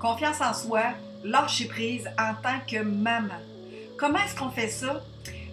confiance 0.00 0.40
en 0.40 0.54
soi, 0.54 0.82
lâcher 1.22 1.66
prise 1.66 2.10
en 2.18 2.34
tant 2.42 2.58
que 2.66 2.82
maman. 2.82 3.34
Comment 3.98 4.18
est-ce 4.18 4.34
qu'on 4.34 4.50
fait 4.50 4.68
ça? 4.68 5.02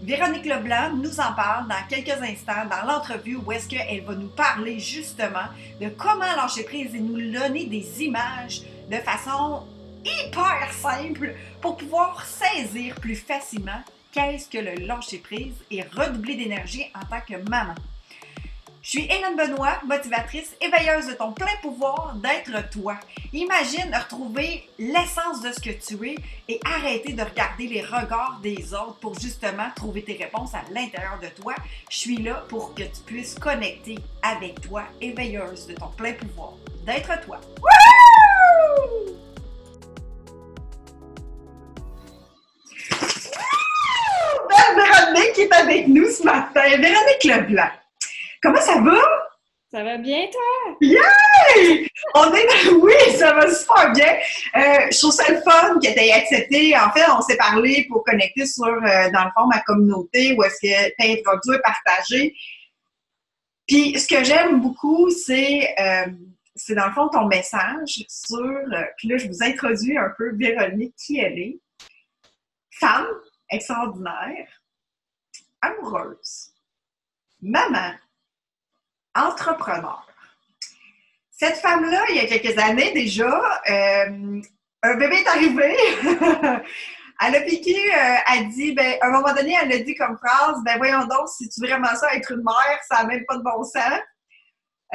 Véronique 0.02 0.46
Leblanc 0.46 0.94
nous 0.96 1.20
en 1.20 1.34
parle 1.34 1.68
dans 1.68 1.88
quelques 1.90 2.22
instants 2.22 2.66
dans 2.70 2.88
l'entrevue 2.88 3.36
où 3.36 3.52
est-ce 3.52 3.68
qu'elle 3.68 4.04
va 4.04 4.16
nous 4.16 4.30
parler 4.30 4.80
justement 4.80 5.48
de 5.82 5.90
comment 5.90 6.36
lâcher 6.36 6.64
prise 6.64 6.96
et 6.96 7.00
nous 7.00 7.32
donner 7.32 7.66
des 7.66 8.04
images 8.04 8.62
de 8.90 8.98
façon 8.98 9.64
hyper 10.06 10.72
simple 10.72 11.36
pour 11.60 11.76
pouvoir 11.76 12.26
saisir 12.26 12.96
plus 12.96 13.16
facilement 13.16 13.82
qu'est-ce 14.14 14.48
que 14.48 14.60
le 14.60 14.86
lâcher 14.86 15.18
prise 15.18 15.56
et 15.70 15.82
redoubler 15.82 16.36
d'énergie 16.36 16.86
en 16.96 17.06
tant 17.06 17.22
que 17.28 17.50
maman. 17.50 17.76
Je 18.88 18.92
suis 18.92 19.04
Hélène 19.04 19.36
Benoît, 19.36 19.82
motivatrice, 19.86 20.56
éveilleuse 20.62 21.08
de 21.08 21.14
ton 21.14 21.34
plein 21.34 21.58
pouvoir 21.62 22.16
d'être 22.16 22.70
toi. 22.70 22.96
Imagine 23.34 23.94
retrouver 23.94 24.64
l'essence 24.80 25.42
de 25.42 25.52
ce 25.52 25.60
que 25.60 25.72
tu 25.72 26.08
es 26.08 26.16
et 26.48 26.58
arrêter 26.64 27.12
de 27.12 27.22
regarder 27.22 27.68
les 27.68 27.82
regards 27.82 28.40
des 28.42 28.74
autres 28.74 28.98
pour 29.02 29.20
justement 29.20 29.68
trouver 29.76 30.04
tes 30.04 30.14
réponses 30.14 30.54
à 30.54 30.62
l'intérieur 30.72 31.20
de 31.22 31.28
toi. 31.28 31.54
Je 31.90 31.98
suis 31.98 32.16
là 32.16 32.46
pour 32.48 32.74
que 32.76 32.84
tu 32.84 33.02
puisses 33.06 33.36
connecter 33.36 34.00
avec 34.22 34.62
toi, 34.62 34.84
éveilleuse 35.02 35.68
de 35.68 35.74
ton 35.74 35.90
plein 35.90 36.14
pouvoir 36.14 36.54
d'être 36.86 37.20
toi. 37.26 37.42
Wouhou! 37.60 39.18
Belle 44.48 44.76
Véronique 44.78 45.40
est 45.40 45.54
avec 45.54 45.88
nous 45.90 46.10
ce 46.10 46.24
matin. 46.24 46.62
Véronique 46.70 47.26
Leblanc. 47.26 47.68
Comment 48.48 48.62
ça 48.62 48.80
va? 48.80 49.02
Ça 49.70 49.84
va 49.84 49.98
bien, 49.98 50.26
toi? 50.32 50.78
Yay! 50.80 51.86
On 52.16 52.34
est... 52.34 52.48
Oui, 52.82 52.94
ça 53.18 53.34
va 53.34 53.54
super 53.54 53.92
bien. 53.92 54.14
Euh, 54.56 54.88
je 54.90 54.98
trouve 55.00 55.12
ça 55.12 55.30
le 55.30 55.42
fun 55.42 55.78
que 55.84 55.94
tu 55.94 56.00
aies 56.00 56.14
accepté. 56.14 56.74
En 56.78 56.90
fait, 56.92 57.04
on 57.12 57.22
s'est 57.22 57.36
parlé 57.36 57.86
pour 57.90 58.06
connecter 58.06 58.46
sur, 58.46 58.68
euh, 58.68 59.12
dans 59.12 59.26
le 59.26 59.32
fond, 59.36 59.48
ma 59.48 59.60
communauté 59.64 60.34
où 60.38 60.44
est-ce 60.46 60.62
que 60.62 60.96
tu 60.98 61.10
as 61.10 61.12
introduit 61.12 61.58
et 61.58 61.62
partagé. 61.62 62.36
Puis, 63.68 64.00
ce 64.00 64.08
que 64.08 64.24
j'aime 64.24 64.62
beaucoup, 64.62 65.10
c'est, 65.10 65.76
euh, 65.78 66.06
c'est 66.56 66.76
dans 66.76 66.88
le 66.88 66.94
fond 66.94 67.10
ton 67.10 67.28
message 67.28 68.06
sur, 68.08 68.38
euh, 68.38 68.84
puis 68.96 69.10
là, 69.10 69.18
je 69.18 69.28
vous 69.28 69.44
introduis 69.44 69.98
un 69.98 70.14
peu 70.18 70.34
Véronique, 70.38 70.96
qui 70.96 71.20
elle 71.20 71.38
est. 71.38 71.60
Femme 72.80 73.08
extraordinaire, 73.50 74.48
amoureuse, 75.62 76.54
maman, 77.42 77.92
entrepreneur. 79.18 80.08
Cette 81.32 81.58
femme-là, 81.58 82.04
il 82.10 82.16
y 82.16 82.20
a 82.20 82.26
quelques 82.26 82.58
années 82.58 82.92
déjà, 82.94 83.62
euh, 83.70 84.42
un 84.84 84.96
bébé 84.96 85.18
est 85.18 85.28
arrivé. 85.28 85.76
elle 87.22 87.36
a 87.36 87.42
piqué, 87.42 87.76
euh, 87.76 88.16
elle 88.34 88.50
dit, 88.50 88.74
ben, 88.74 88.98
à 89.02 89.08
un 89.08 89.12
moment 89.12 89.34
donné, 89.34 89.56
elle 89.62 89.72
a 89.72 89.80
dit 89.80 89.96
comme 89.96 90.18
phrase, 90.18 90.62
ben 90.64 90.78
voyons 90.78 91.06
donc, 91.06 91.30
si 91.30 91.50
tu 91.50 91.62
veux 91.62 91.68
vraiment 91.68 91.96
ça, 91.96 92.14
être 92.16 92.32
une 92.32 92.44
mère, 92.44 92.80
ça 92.90 93.04
n'a 93.04 93.06
même 93.06 93.26
pas 93.28 93.38
de 93.38 93.44
bon 93.44 93.64
sens. 93.64 94.00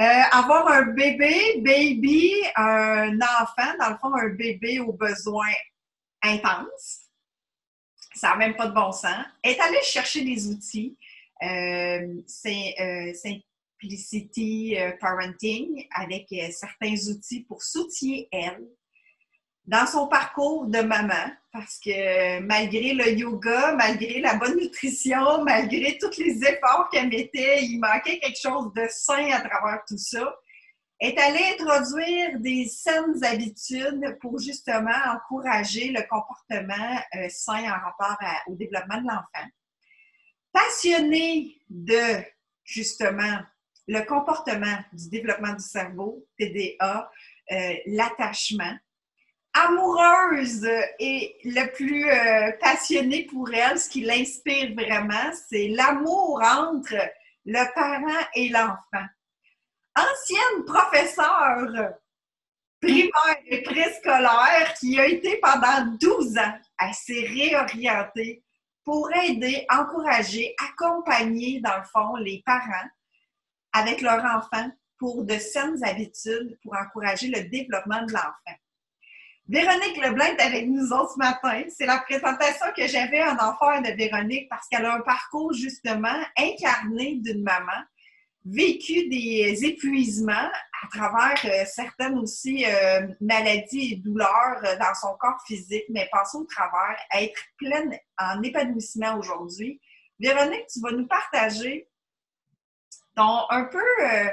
Euh, 0.00 0.22
avoir 0.32 0.68
un 0.68 0.82
bébé, 0.82 1.60
baby, 1.60 2.32
un 2.56 3.18
enfant, 3.20 3.76
dans 3.78 3.90
le 3.90 3.96
fond, 4.00 4.14
un 4.14 4.30
bébé 4.30 4.80
aux 4.80 4.92
besoins 4.92 5.52
intenses, 6.22 7.02
ça 8.14 8.30
n'a 8.30 8.36
même 8.36 8.56
pas 8.56 8.68
de 8.68 8.74
bon 8.74 8.90
sens. 8.92 9.24
Est 9.42 9.60
allée 9.60 9.82
chercher 9.82 10.22
des 10.22 10.48
outils. 10.48 10.96
Euh, 11.42 12.22
c'est 12.26 12.74
Simplicity 13.82 14.78
euh, 14.78 14.92
Parenting 15.00 15.86
avec 15.94 16.26
euh, 16.32 16.50
certains 16.52 16.94
outils 17.10 17.40
pour 17.40 17.62
soutenir 17.62 18.26
elle 18.30 18.68
dans 19.64 19.86
son 19.86 20.06
parcours 20.08 20.66
de 20.66 20.80
maman 20.80 21.32
parce 21.52 21.78
que 21.78 22.40
malgré 22.40 22.94
le 22.94 23.10
yoga, 23.12 23.74
malgré 23.74 24.20
la 24.20 24.34
bonne 24.34 24.56
nutrition, 24.56 25.44
malgré 25.44 25.98
tous 25.98 26.16
les 26.18 26.44
efforts 26.44 26.88
qu'elle 26.90 27.08
mettait, 27.08 27.64
il 27.64 27.78
manquait 27.78 28.18
quelque 28.18 28.40
chose 28.40 28.72
de 28.74 28.86
sain 28.88 29.30
à 29.32 29.40
travers 29.40 29.82
tout 29.86 29.98
ça. 29.98 30.32
Est 31.00 31.18
allée 31.18 31.56
introduire 31.58 32.38
des 32.38 32.66
saines 32.66 33.24
habitudes 33.24 34.16
pour 34.20 34.38
justement 34.38 34.90
encourager 35.12 35.88
le 35.88 36.02
comportement 36.08 37.00
euh, 37.16 37.28
sain 37.28 37.64
en 37.64 37.80
rapport 37.80 38.16
au 38.46 38.54
développement 38.54 38.98
de 38.98 39.08
l'enfant. 39.08 39.48
Passionnée 40.52 41.56
de 41.68 42.22
justement 42.64 43.40
le 43.88 44.00
comportement 44.06 44.78
du 44.92 45.08
développement 45.08 45.54
du 45.54 45.62
cerveau, 45.62 46.26
TDA, 46.38 47.10
euh, 47.50 47.74
l'attachement, 47.86 48.76
amoureuse 49.54 50.66
et 50.98 51.36
le 51.44 51.66
plus 51.72 52.08
euh, 52.08 52.52
passionné 52.60 53.26
pour 53.26 53.52
elle, 53.52 53.78
ce 53.78 53.88
qui 53.88 54.02
l'inspire 54.02 54.74
vraiment, 54.74 55.32
c'est 55.48 55.68
l'amour 55.68 56.40
entre 56.42 56.96
le 57.44 57.74
parent 57.74 58.26
et 58.34 58.48
l'enfant. 58.48 59.06
Ancienne 59.94 60.64
professeure 60.64 61.92
primaire 62.80 63.38
et 63.46 63.62
préscolaire 63.62 64.74
qui 64.78 64.98
a 64.98 65.06
été 65.06 65.38
pendant 65.38 65.96
12 66.00 66.38
ans, 66.38 66.58
s'est 66.92 67.26
réorientée 67.28 68.42
pour 68.84 69.08
aider, 69.14 69.64
encourager, 69.70 70.54
accompagner, 70.70 71.60
dans 71.60 71.76
le 71.76 71.84
fond, 71.84 72.16
les 72.16 72.42
parents 72.44 72.88
avec 73.72 74.00
leurs 74.00 74.24
enfants 74.24 74.70
pour 74.98 75.24
de 75.24 75.34
saines 75.38 75.82
habitudes 75.82 76.58
pour 76.62 76.76
encourager 76.76 77.28
le 77.28 77.48
développement 77.48 78.04
de 78.06 78.12
l'enfant. 78.12 78.58
Véronique 79.48 79.96
Leblanc 79.96 80.24
est 80.24 80.40
avec 80.40 80.68
nous 80.68 80.92
autres 80.92 81.14
ce 81.14 81.18
matin. 81.18 81.64
C'est 81.68 81.86
la 81.86 81.98
présentation 81.98 82.66
que 82.76 82.86
j'avais 82.86 83.22
en 83.22 83.34
enfer 83.34 83.82
de 83.82 83.96
Véronique 83.96 84.48
parce 84.48 84.68
qu'elle 84.68 84.86
a 84.86 84.94
un 84.94 85.00
parcours 85.00 85.52
justement 85.52 86.16
incarné 86.38 87.16
d'une 87.16 87.42
maman, 87.42 87.82
vécu 88.44 89.08
des 89.08 89.64
épuisements 89.64 90.32
à 90.32 90.88
travers 90.90 91.44
euh, 91.44 91.64
certaines 91.66 92.18
aussi 92.18 92.64
euh, 92.64 93.06
maladies 93.20 93.92
et 93.92 93.96
douleurs 93.96 94.60
euh, 94.64 94.76
dans 94.78 94.94
son 94.94 95.14
corps 95.18 95.40
physique, 95.46 95.84
mais 95.90 96.08
passons 96.10 96.38
au 96.38 96.44
travers, 96.44 96.96
à 97.10 97.22
être 97.22 97.40
pleine 97.58 97.98
en 98.18 98.42
épanouissement 98.42 99.18
aujourd'hui. 99.18 99.80
Véronique, 100.18 100.66
tu 100.72 100.80
vas 100.80 100.92
nous 100.92 101.06
partager 101.06 101.88
ton, 103.14 103.40
un 103.50 103.64
peu 103.64 103.78
euh, 103.78 104.28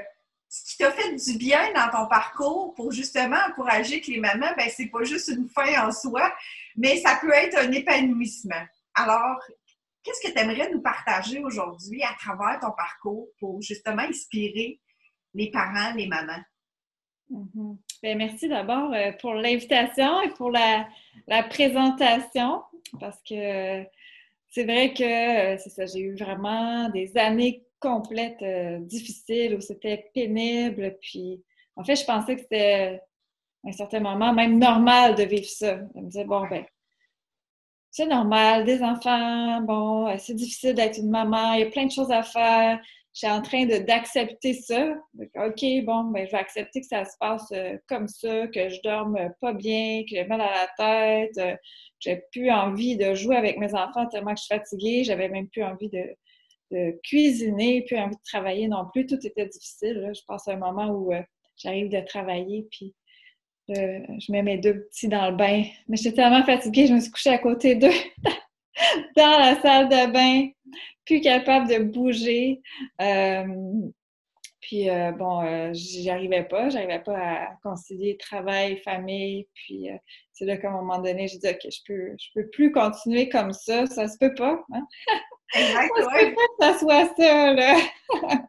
ce 0.49 0.71
qui 0.71 0.77
t'a 0.77 0.91
fait 0.91 1.15
du 1.15 1.37
bien 1.37 1.71
dans 1.73 1.89
ton 1.89 2.07
parcours 2.07 2.73
pour 2.73 2.91
justement 2.91 3.37
encourager 3.49 4.01
que 4.01 4.11
les 4.11 4.19
mamans, 4.19 4.53
ben 4.57 4.69
c'est 4.69 4.87
pas 4.87 5.03
juste 5.03 5.27
une 5.29 5.47
fin 5.47 5.87
en 5.87 5.91
soi, 5.91 6.33
mais 6.75 6.97
ça 6.97 7.17
peut 7.21 7.31
être 7.31 7.57
un 7.57 7.71
épanouissement. 7.71 8.65
Alors, 8.95 9.39
qu'est-ce 10.03 10.27
que 10.27 10.33
tu 10.33 10.39
aimerais 10.39 10.69
nous 10.71 10.81
partager 10.81 11.39
aujourd'hui 11.39 12.01
à 12.03 12.13
travers 12.19 12.59
ton 12.59 12.71
parcours 12.71 13.27
pour 13.39 13.61
justement 13.61 14.01
inspirer 14.01 14.79
les 15.33 15.51
parents, 15.51 15.93
les 15.95 16.07
mamans? 16.07 16.43
Mhm. 17.29 17.77
Ben, 18.01 18.17
merci 18.17 18.47
d'abord 18.47 18.91
euh, 18.93 19.11
pour 19.21 19.35
l'invitation 19.35 20.21
et 20.21 20.29
pour 20.29 20.49
la, 20.49 20.87
la 21.27 21.43
présentation 21.43 22.63
parce 22.99 23.21
que 23.21 23.85
c'est 24.49 24.63
vrai 24.63 24.93
que 24.93 25.03
euh, 25.03 25.57
c'est 25.57 25.69
ça, 25.69 25.85
j'ai 25.85 25.99
eu 25.99 26.15
vraiment 26.15 26.89
des 26.89 27.15
années 27.17 27.63
complètes 27.79 28.41
euh, 28.41 28.79
difficiles 28.79 29.55
où 29.55 29.61
c'était 29.61 30.09
pénible. 30.13 30.97
Puis 31.01 31.43
en 31.75 31.83
fait, 31.83 31.95
je 31.95 32.05
pensais 32.05 32.35
que 32.35 32.41
c'était 32.41 33.01
à 33.65 33.69
un 33.69 33.71
certain 33.71 33.99
moment 33.99 34.33
même 34.33 34.59
normal 34.59 35.15
de 35.15 35.23
vivre 35.23 35.47
ça. 35.47 35.79
Je 35.95 35.99
me 35.99 36.05
disais, 36.07 36.25
bon, 36.25 36.47
ben, 36.47 36.65
c'est 37.91 38.05
normal, 38.05 38.65
des 38.65 38.83
enfants, 38.83 39.61
bon, 39.61 40.07
euh, 40.07 40.15
c'est 40.19 40.35
difficile 40.35 40.73
d'être 40.73 40.99
une 40.99 41.09
maman, 41.09 41.53
il 41.53 41.61
y 41.61 41.63
a 41.63 41.71
plein 41.71 41.85
de 41.85 41.91
choses 41.91 42.11
à 42.11 42.23
faire. 42.23 42.79
Je 43.11 43.25
suis 43.25 43.27
en 43.27 43.41
train 43.41 43.65
d'accepter 43.65 44.53
ça. 44.53 44.93
OK, 45.17 45.65
bon, 45.83 46.03
ben, 46.11 46.27
je 46.27 46.31
vais 46.31 46.37
accepter 46.37 46.81
que 46.81 46.85
ça 46.85 47.03
se 47.05 47.17
passe 47.19 47.51
euh, 47.53 47.75
comme 47.87 48.07
ça, 48.07 48.47
que 48.47 48.69
je 48.69 48.79
dorme 48.83 49.17
pas 49.41 49.53
bien, 49.53 50.03
que 50.03 50.09
j'ai 50.11 50.25
mal 50.25 50.41
à 50.41 50.51
la 50.51 50.67
tête, 50.77 51.59
j'ai 51.99 52.21
plus 52.31 52.51
envie 52.51 52.97
de 52.97 53.15
jouer 53.15 53.35
avec 53.35 53.57
mes 53.57 53.73
enfants 53.73 54.05
tellement 54.07 54.35
que 54.35 54.39
je 54.39 54.45
suis 54.45 54.55
fatiguée, 54.55 55.03
j'avais 55.03 55.27
même 55.27 55.49
plus 55.49 55.63
envie 55.63 55.89
de, 55.89 56.15
de 56.71 56.99
cuisiner, 57.03 57.83
plus 57.83 57.97
envie 57.97 58.15
de 58.15 58.21
travailler 58.23 58.67
non 58.67 58.85
plus. 58.91 59.05
Tout 59.05 59.19
était 59.25 59.47
difficile. 59.47 60.11
Je 60.13 60.21
pense 60.27 60.47
à 60.47 60.53
un 60.53 60.57
moment 60.57 60.87
où 60.87 61.13
euh, 61.13 61.21
j'arrive 61.57 61.89
de 61.89 61.99
travailler, 62.01 62.67
puis 62.71 62.95
euh, 63.71 63.99
je 64.19 64.31
mets 64.31 64.43
mes 64.43 64.57
deux 64.57 64.85
petits 64.85 65.07
dans 65.07 65.29
le 65.29 65.35
bain. 65.35 65.63
Mais 65.87 65.97
j'étais 65.97 66.17
tellement 66.17 66.43
fatiguée, 66.43 66.87
je 66.87 66.93
me 66.93 66.99
suis 66.99 67.11
couchée 67.11 67.31
à 67.31 67.37
côté 67.37 67.75
d'eux 67.75 67.87
dans 69.15 69.39
la 69.39 69.59
salle 69.61 69.89
de 69.89 70.11
bain, 70.11 70.49
plus 71.05 71.21
capable 71.21 71.67
de 71.67 71.79
bouger. 71.79 72.61
Euh, 73.01 73.45
puis 74.61 74.87
bon, 75.17 75.73
j'y 75.73 76.11
arrivais 76.11 76.43
pas, 76.43 76.69
j'arrivais 76.69 76.99
pas 76.99 77.17
à 77.17 77.55
concilier 77.63 78.17
travail, 78.17 78.77
famille. 78.77 79.47
Puis 79.55 79.87
c'est 80.31 80.45
là 80.45 80.57
qu'à 80.57 80.69
un 80.69 80.73
moment 80.73 80.99
donné, 80.99 81.27
j'ai 81.27 81.39
dit 81.39 81.47
ok, 81.47 81.71
je 81.71 81.79
peux, 81.87 82.15
je 82.19 82.27
peux 82.35 82.49
plus 82.51 82.71
continuer 82.71 83.29
comme 83.29 83.51
ça, 83.51 83.87
ça 83.87 84.07
se 84.07 84.17
peut 84.19 84.35
pas. 84.35 84.63
Hein? 84.71 84.85
Exact, 85.55 85.91
Ça 85.95 86.03
se 86.03 86.07
ouais. 86.07 86.29
peut 86.29 86.35
pas 86.35 86.67
que 86.69 86.73
ça 86.73 86.79
soit 86.79 87.15
ça 87.17 87.53
là. 87.53 87.77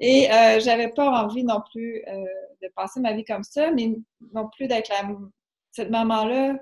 Et 0.00 0.30
euh, 0.30 0.58
j'avais 0.60 0.88
pas 0.88 1.08
envie 1.22 1.44
non 1.44 1.62
plus 1.70 2.02
euh, 2.08 2.24
de 2.62 2.68
passer 2.74 3.00
ma 3.00 3.12
vie 3.12 3.24
comme 3.24 3.44
ça, 3.44 3.70
mais 3.70 3.92
non 4.32 4.48
plus 4.48 4.66
d'être 4.66 4.88
la 4.88 5.08
cette 5.72 5.90
maman-là, 5.90 6.58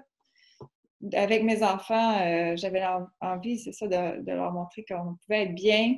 avec 1.15 1.45
mes 1.45 1.62
enfants, 1.62 2.21
euh, 2.21 2.56
j'avais 2.56 2.85
envie, 3.21 3.59
c'est 3.59 3.73
ça, 3.73 3.87
de, 3.87 4.31
leur 4.31 4.53
montrer 4.53 4.85
qu'on 4.85 5.17
pouvait 5.25 5.45
être 5.45 5.55
bien 5.55 5.97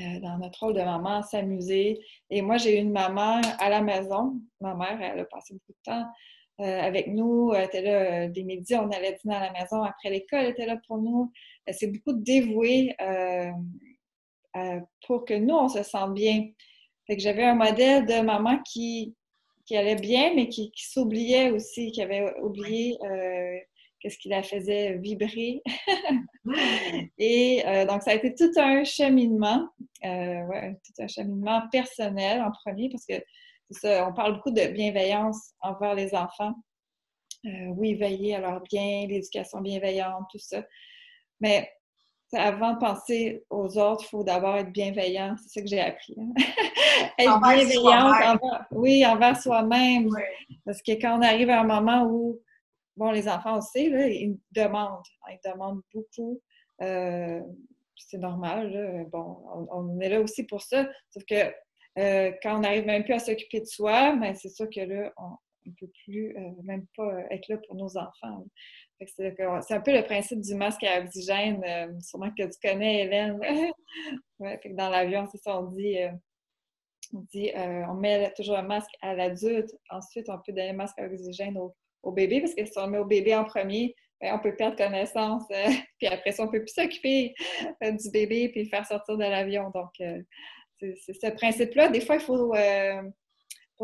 euh, 0.00 0.20
dans 0.20 0.38
notre 0.38 0.60
rôle 0.60 0.74
de 0.74 0.82
maman, 0.82 1.22
s'amuser. 1.22 2.00
Et 2.28 2.42
moi, 2.42 2.56
j'ai 2.56 2.76
eu 2.76 2.80
une 2.80 2.92
maman 2.92 3.40
à 3.58 3.68
la 3.68 3.80
maison. 3.80 4.40
Ma 4.60 4.74
mère, 4.74 5.00
elle 5.00 5.20
a 5.20 5.24
passé 5.24 5.54
beaucoup 5.54 5.72
de 5.72 5.82
temps 5.84 6.06
avec 6.60 7.08
nous. 7.08 7.52
Elle 7.54 7.64
était 7.64 7.82
là 7.82 8.28
des 8.28 8.42
midis, 8.44 8.74
on 8.76 8.90
allait 8.90 9.18
dîner 9.22 9.34
à 9.34 9.40
la 9.40 9.52
maison. 9.52 9.82
Après 9.82 10.10
l'école, 10.10 10.40
elle 10.40 10.50
était 10.50 10.66
là 10.66 10.78
pour 10.86 10.98
nous. 10.98 11.32
Elle 11.66 11.74
s'est 11.74 11.88
beaucoup 11.88 12.12
dévouée 12.12 12.94
pour 15.06 15.24
que 15.24 15.34
nous, 15.34 15.54
on 15.54 15.68
se 15.68 15.82
sente 15.82 16.14
bien. 16.14 16.48
Fait 17.06 17.16
que 17.16 17.22
j'avais 17.22 17.44
un 17.44 17.54
modèle 17.54 18.06
de 18.06 18.20
maman 18.20 18.58
qui, 18.62 19.14
qui 19.66 19.76
allait 19.76 19.96
bien, 19.96 20.34
mais 20.34 20.48
qui, 20.48 20.72
s'oubliait 20.76 21.50
aussi, 21.50 21.92
qui 21.92 22.02
avait 22.02 22.34
oublié 22.40 22.96
qu'est-ce 24.00 24.18
qui 24.18 24.28
la 24.28 24.42
faisait 24.42 24.96
vibrer. 24.98 25.62
et 27.18 27.62
euh, 27.66 27.86
donc, 27.86 28.02
ça 28.02 28.10
a 28.10 28.14
été 28.14 28.34
tout 28.34 28.50
un 28.56 28.82
cheminement, 28.84 29.68
euh, 30.04 30.46
ouais, 30.46 30.76
tout 30.84 31.02
un 31.02 31.06
cheminement 31.06 31.62
personnel 31.70 32.42
en 32.42 32.50
premier, 32.50 32.88
parce 32.88 33.06
que 33.06 33.22
ça, 33.70 34.06
on 34.08 34.12
parle 34.12 34.34
beaucoup 34.34 34.50
de 34.50 34.66
bienveillance 34.66 35.52
envers 35.60 35.94
les 35.94 36.14
enfants. 36.14 36.54
Euh, 37.46 37.68
oui, 37.76 37.94
veiller 37.94 38.36
à 38.36 38.40
leur 38.40 38.60
bien, 38.62 39.06
l'éducation 39.06 39.60
bienveillante, 39.60 40.24
tout 40.30 40.38
ça. 40.38 40.62
Mais 41.40 41.70
avant 42.32 42.74
de 42.74 42.78
penser 42.78 43.44
aux 43.48 43.78
autres, 43.78 44.04
il 44.04 44.08
faut 44.08 44.24
d'abord 44.24 44.56
être 44.56 44.70
bienveillant. 44.70 45.36
C'est 45.38 45.48
ça 45.48 45.62
que 45.62 45.68
j'ai 45.68 45.80
appris. 45.80 46.16
Hein. 46.18 46.32
être 47.18 47.40
bienveillant 47.40 48.06
envers, 48.06 48.66
oui, 48.70 49.06
envers 49.06 49.40
soi-même. 49.40 50.10
Parce 50.64 50.82
que 50.82 50.92
quand 50.92 51.18
on 51.18 51.22
arrive 51.22 51.50
à 51.50 51.60
un 51.60 51.64
moment 51.64 52.04
où 52.04 52.38
bon, 52.96 53.10
les 53.10 53.28
enfants 53.28 53.58
aussi, 53.58 53.88
là, 53.88 54.08
ils 54.08 54.38
demandent. 54.52 55.02
Ils 55.30 55.50
demandent 55.50 55.82
beaucoup. 55.94 56.40
Euh, 56.82 57.40
c'est 57.96 58.18
normal. 58.18 59.06
Bon, 59.10 59.38
on, 59.70 60.00
est 60.00 60.08
là 60.08 60.20
aussi 60.20 60.44
pour 60.44 60.62
ça. 60.62 60.86
Sauf 61.10 61.24
que 61.24 61.52
euh, 61.98 62.32
quand 62.42 62.56
on 62.56 62.60
n'arrive 62.60 62.86
même 62.86 63.04
plus 63.04 63.14
à 63.14 63.18
s'occuper 63.18 63.60
de 63.60 63.66
soi, 63.66 64.16
ben, 64.16 64.34
c'est 64.34 64.48
sûr 64.48 64.68
que 64.68 64.80
là, 64.80 65.12
on 65.16 65.36
ne 65.66 65.72
peut 65.78 65.90
plus 66.04 66.36
euh, 66.36 66.50
même 66.64 66.86
pas 66.96 67.20
être 67.30 67.48
là 67.48 67.58
pour 67.66 67.76
nos 67.76 67.96
enfants. 67.96 68.44
C'est 69.06 69.36
un 69.70 69.80
peu 69.80 69.92
le 69.92 70.04
principe 70.04 70.40
du 70.40 70.54
masque 70.54 70.84
à 70.84 71.00
oxygène, 71.00 71.62
sûrement 72.02 72.30
que 72.36 72.42
tu 72.42 72.58
connais, 72.62 73.04
Hélène. 73.04 73.40
dans 74.76 74.90
l'avion, 74.90 75.26
c'est 75.32 75.38
ça, 75.38 75.58
on 75.58 75.70
dit, 75.70 77.50
on, 77.54 77.94
met 77.94 78.30
toujours 78.36 78.58
un 78.58 78.62
masque 78.62 78.90
à 79.00 79.14
l'adulte, 79.14 79.70
ensuite 79.88 80.28
on 80.28 80.38
peut 80.38 80.52
donner 80.52 80.70
un 80.70 80.74
masque 80.74 80.98
à 80.98 81.06
oxygène 81.06 81.56
au, 82.02 82.12
bébé, 82.12 82.40
parce 82.40 82.54
que 82.54 82.64
si 82.64 82.78
on 82.78 82.88
met 82.88 82.98
au 82.98 83.06
bébé 83.06 83.34
en 83.34 83.44
premier, 83.44 83.94
ben, 84.20 84.34
on 84.34 84.38
peut 84.38 84.54
perdre 84.54 84.76
connaissance. 84.76 85.44
Euh, 85.50 85.68
puis 85.98 86.06
après 86.08 86.32
ça, 86.32 86.42
on 86.42 86.46
ne 86.46 86.52
peut 86.52 86.60
plus 86.60 86.74
s'occuper 86.74 87.34
euh, 87.82 87.92
du 87.92 88.10
bébé 88.10 88.48
puis 88.50 88.64
le 88.64 88.68
faire 88.68 88.86
sortir 88.86 89.16
de 89.16 89.24
l'avion. 89.24 89.70
Donc, 89.70 89.92
euh, 90.00 90.20
c'est 90.80 91.14
ce 91.14 91.30
principe-là. 91.30 91.88
Des 91.88 92.00
fois, 92.00 92.16
il 92.16 92.20
faut, 92.20 92.54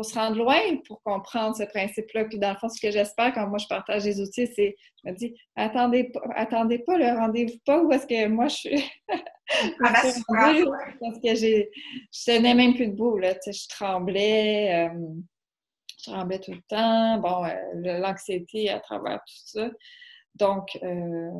se 0.03 0.13
rendre 0.13 0.37
loin 0.37 0.59
pour 0.85 1.01
comprendre 1.01 1.55
ce 1.55 1.63
principe-là. 1.63 2.25
Puis 2.25 2.37
dans 2.37 2.51
le 2.51 2.57
fond, 2.57 2.69
ce 2.69 2.79
que 2.79 2.91
j'espère 2.91 3.33
quand 3.33 3.47
moi 3.47 3.57
je 3.57 3.67
partage 3.67 4.05
les 4.05 4.21
outils, 4.21 4.47
c'est, 4.55 4.75
je 5.03 5.09
me 5.09 5.15
dis, 5.15 5.35
attendez, 5.55 6.11
attendez 6.35 6.79
pas 6.79 6.97
le 6.97 7.17
rendez-vous 7.17 7.57
pas 7.65 7.81
où 7.81 7.91
est-ce 7.91 8.05
que 8.05 8.27
moi 8.27 8.47
je 8.47 8.55
suis. 8.55 8.91
parce 9.79 10.19
que 11.23 11.35
j'ai, 11.35 11.71
je 12.11 12.25
tenais 12.25 12.53
même 12.53 12.75
plus 12.75 12.87
debout, 12.87 13.17
là, 13.17 13.33
je 13.45 13.67
tremblais 13.69 14.89
je 15.97 16.11
tremblais 16.11 16.39
tout 16.39 16.51
le 16.51 16.61
temps, 16.67 17.17
bon, 17.19 17.45
euh, 17.45 17.99
l'anxiété 17.99 18.69
à 18.69 18.79
travers 18.79 19.19
tout 19.19 19.41
ça. 19.45 19.69
Donc, 20.35 20.77
euh, 20.83 21.31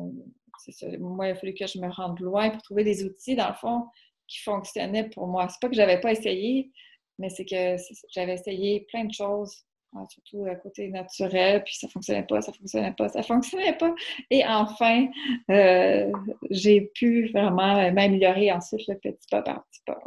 ça. 0.70 0.86
Moi, 0.98 1.28
il 1.28 1.30
a 1.30 1.34
fallu 1.36 1.54
que 1.54 1.66
je 1.66 1.78
me 1.78 1.88
rende 1.88 2.18
loin 2.20 2.50
pour 2.50 2.62
trouver 2.62 2.84
des 2.84 3.04
outils, 3.04 3.36
dans 3.36 3.48
le 3.48 3.54
fond, 3.54 3.86
qui 4.28 4.40
fonctionnaient 4.40 5.08
pour 5.08 5.26
moi. 5.26 5.48
C'est 5.48 5.60
pas 5.60 5.68
que 5.68 5.74
j'avais 5.74 6.00
pas 6.00 6.12
essayé, 6.12 6.70
mais 7.18 7.30
c'est 7.30 7.44
que 7.44 7.76
j'avais 8.14 8.34
essayé 8.34 8.86
plein 8.90 9.04
de 9.04 9.12
choses, 9.12 9.64
hein, 9.94 10.06
surtout 10.08 10.46
à 10.46 10.54
côté 10.54 10.88
naturel, 10.88 11.64
puis 11.64 11.74
ça 11.74 11.88
fonctionnait 11.88 12.26
pas, 12.26 12.40
ça 12.40 12.52
fonctionnait 12.52 12.94
pas, 12.96 13.08
ça 13.08 13.22
fonctionnait 13.22 13.76
pas. 13.76 13.94
Et 14.30 14.46
enfin, 14.46 15.08
euh, 15.50 16.12
j'ai 16.50 16.82
pu 16.94 17.28
vraiment 17.32 17.90
m'améliorer 17.92 18.52
ensuite 18.52 18.86
le 18.88 18.98
petit 18.98 19.26
pas 19.30 19.42
par 19.42 19.64
petit 19.66 19.82
pas. 19.86 19.98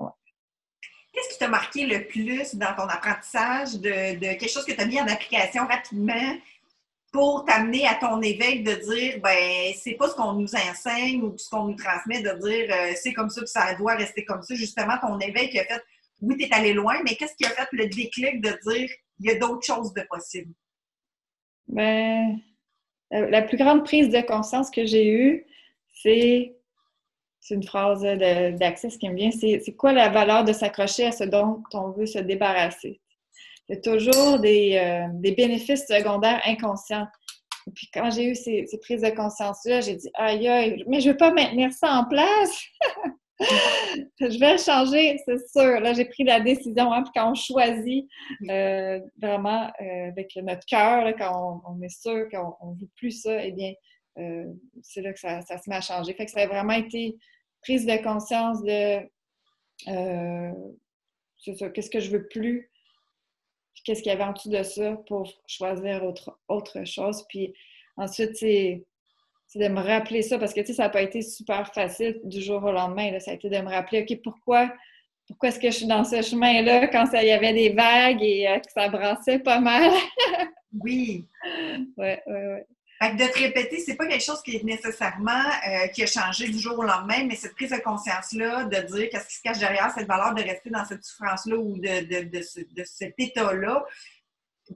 Qu'est-ce 1.13 1.33
qui 1.33 1.39
t'a 1.39 1.50
marqué 1.50 1.85
le 1.85 2.07
plus 2.07 2.56
dans 2.56 2.73
ton 2.73 2.83
apprentissage 2.83 3.73
de, 3.73 4.19
quelque 4.19 4.47
chose 4.50 4.63
que 4.65 4.71
tu 4.71 4.79
as 4.79 4.85
mis 4.85 5.01
en 5.01 5.07
application 5.07 5.68
rapidement 5.68 6.38
pour 7.11 7.43
t'amener 7.45 7.85
à 7.87 7.95
ton 7.95 8.21
éveil 8.21 8.63
de 8.63 8.73
dire, 8.73 9.19
ben 9.21 9.73
c'est 9.75 9.95
pas 9.95 10.09
ce 10.09 10.15
qu'on 10.15 10.33
nous 10.33 10.55
enseigne 10.55 11.21
ou 11.21 11.37
ce 11.37 11.49
qu'on 11.49 11.65
nous 11.65 11.75
transmet, 11.75 12.21
de 12.21 12.29
dire 12.47 12.73
euh, 12.73 12.93
c'est 12.95 13.13
comme 13.13 13.29
ça 13.29 13.41
que 13.41 13.47
ça 13.47 13.75
doit 13.75 13.95
rester 13.95 14.23
comme 14.23 14.41
ça. 14.41 14.55
Justement, 14.55 14.93
ton 15.01 15.19
éveil 15.19 15.49
qui 15.49 15.59
a 15.59 15.65
fait, 15.65 15.81
oui, 16.21 16.37
tu 16.37 16.45
es 16.45 16.53
allé 16.53 16.73
loin, 16.73 16.95
mais 17.03 17.15
qu'est-ce 17.15 17.35
qui 17.35 17.45
a 17.45 17.49
fait 17.49 17.67
le 17.73 17.87
déclic 17.87 18.41
de 18.41 18.49
dire, 18.69 18.89
il 19.19 19.25
y 19.25 19.29
a 19.29 19.37
d'autres 19.37 19.65
choses 19.65 19.93
de 19.93 20.01
possibles? 20.09 20.53
Ben, 21.67 22.39
la 23.11 23.41
plus 23.41 23.57
grande 23.57 23.83
prise 23.83 24.09
de 24.09 24.21
conscience 24.21 24.71
que 24.71 24.85
j'ai 24.85 25.11
eue, 25.11 25.45
c'est 26.01 26.55
c'est 27.41 27.55
une 27.55 27.63
phrase 27.63 28.03
d'Access 28.03 28.97
qui 28.97 29.09
me 29.09 29.15
vient, 29.15 29.31
c'est 29.31 29.75
quoi 29.75 29.93
la 29.93 30.09
valeur 30.09 30.43
de 30.43 30.53
s'accrocher 30.53 31.07
à 31.07 31.11
ce 31.11 31.23
dont 31.23 31.63
on 31.73 31.89
veut 31.89 32.05
se 32.05 32.19
débarrasser? 32.19 33.01
Il 33.69 33.75
y 33.75 33.77
a 33.77 33.81
toujours 33.81 34.39
des, 34.39 34.75
euh, 34.77 35.07
bénéfices 35.31 35.87
secondaires 35.87 36.41
inconscients. 36.45 37.07
Et 37.67 37.71
puis 37.71 37.87
quand 37.93 38.09
j'ai 38.11 38.25
eu 38.25 38.35
ces, 38.35 38.65
prises 38.81 39.01
de 39.01 39.09
conscience-là, 39.09 39.81
j'ai 39.81 39.95
dit 39.95 40.09
aïe 40.15 40.47
aïe, 40.47 40.83
mais 40.87 40.99
je 40.99 41.07
ne 41.07 41.11
veux 41.13 41.17
pas 41.17 41.31
maintenir 41.31 41.71
ça 41.71 41.93
en 41.93 42.05
place. 42.05 42.63
je 43.39 44.39
vais 44.39 44.53
le 44.53 44.57
changer, 44.57 45.17
c'est 45.25 45.47
sûr. 45.49 45.79
Là, 45.79 45.93
j'ai 45.93 46.05
pris 46.05 46.23
la 46.23 46.39
décision. 46.39 46.91
Hein, 46.91 47.03
puis 47.03 47.11
quand 47.15 47.31
on 47.31 47.35
choisit 47.35 48.07
euh, 48.49 48.99
vraiment 49.21 49.71
euh, 49.79 50.09
avec 50.09 50.35
notre 50.37 50.65
cœur, 50.65 51.13
quand 51.17 51.63
on, 51.65 51.81
est 51.81 51.89
sûr 51.89 52.27
qu'on 52.29 52.73
ne 52.73 52.79
veut 52.79 52.89
plus 52.97 53.21
ça, 53.21 53.43
eh 53.43 53.51
bien, 53.51 53.73
c'est 54.81 55.01
là 55.01 55.13
que 55.13 55.19
ça, 55.19 55.41
se 55.41 55.69
met 55.69 55.75
à 55.75 55.81
changer. 55.81 56.13
Fait 56.13 56.25
que 56.25 56.31
ça 56.31 56.41
a 56.41 56.47
vraiment 56.47 56.73
été 56.73 57.15
prise 57.61 57.85
de 57.85 57.95
conscience 58.03 58.61
de 58.63 58.99
qu'est-ce 61.43 61.89
que 61.89 61.99
je 61.99 62.11
veux 62.11 62.27
plus, 62.27 62.70
qu'est-ce 63.83 64.01
qu'il 64.01 64.12
y 64.12 64.16
avait 64.16 64.24
en 64.24 64.33
dessous 64.33 64.50
de 64.50 64.63
ça 64.63 64.98
pour 65.07 65.31
choisir 65.48 66.04
autre, 66.04 66.38
autre 66.48 66.86
chose. 66.86 67.25
Puis 67.30 67.54
ensuite, 67.98 68.35
c'est 68.35 68.85
de 69.56 69.68
me 69.68 69.81
rappeler 69.81 70.21
ça 70.21 70.40
parce 70.40 70.54
que 70.54 70.64
ça 70.66 70.83
n'a 70.83 70.90
pas 70.90 71.02
été 71.02 71.21
super 71.21 71.73
facile 71.73 72.19
du 72.23 72.42
jour 72.42 72.64
au 72.64 72.71
lendemain. 72.71 73.19
Ça 73.19 73.31
a 73.31 73.33
été 73.33 73.50
de 73.50 73.57
me 73.57 73.69
rappeler, 73.69 74.02
OK, 74.02 74.21
pourquoi, 74.23 74.71
pourquoi 75.28 75.50
est-ce 75.50 75.59
que 75.59 75.69
je 75.69 75.78
suis 75.78 75.88
dans 75.88 76.04
ce 76.04 76.21
chemin-là 76.21 76.88
quand 76.88 77.06
il 77.14 77.28
y 77.28 77.31
avait 77.31 77.54
des 77.54 77.69
vagues 77.69 78.23
et 78.23 78.47
euh, 78.47 78.59
que 78.59 78.71
ça 78.71 78.88
brassait 78.90 79.40
pas 79.40 79.59
mal? 79.59 79.92
oui. 80.83 81.26
Oui, 81.97 82.14
oui, 82.28 82.40
oui. 82.47 82.59
Fait 83.01 83.15
de 83.15 83.25
te 83.25 83.39
répéter, 83.39 83.79
c'est 83.79 83.95
pas 83.95 84.05
quelque 84.05 84.23
chose 84.23 84.43
qui 84.43 84.57
est 84.57 84.63
nécessairement 84.63 85.31
euh, 85.67 85.87
qui 85.87 86.03
a 86.03 86.05
changé 86.05 86.47
du 86.49 86.59
jour 86.59 86.77
au 86.77 86.83
lendemain, 86.83 87.25
mais 87.25 87.35
cette 87.35 87.55
prise 87.55 87.71
de 87.71 87.77
conscience-là, 87.77 88.65
de 88.65 88.75
dire 88.75 89.09
qu'est-ce 89.09 89.27
qui 89.27 89.35
se 89.37 89.41
cache 89.41 89.57
derrière 89.57 89.91
cette 89.91 90.07
valeur 90.07 90.35
de 90.35 90.43
rester 90.43 90.69
dans 90.69 90.85
cette 90.85 91.03
souffrance-là 91.03 91.55
ou 91.57 91.79
de, 91.79 92.29
de, 92.29 92.83
cet 92.85 93.15
état-là, 93.17 93.83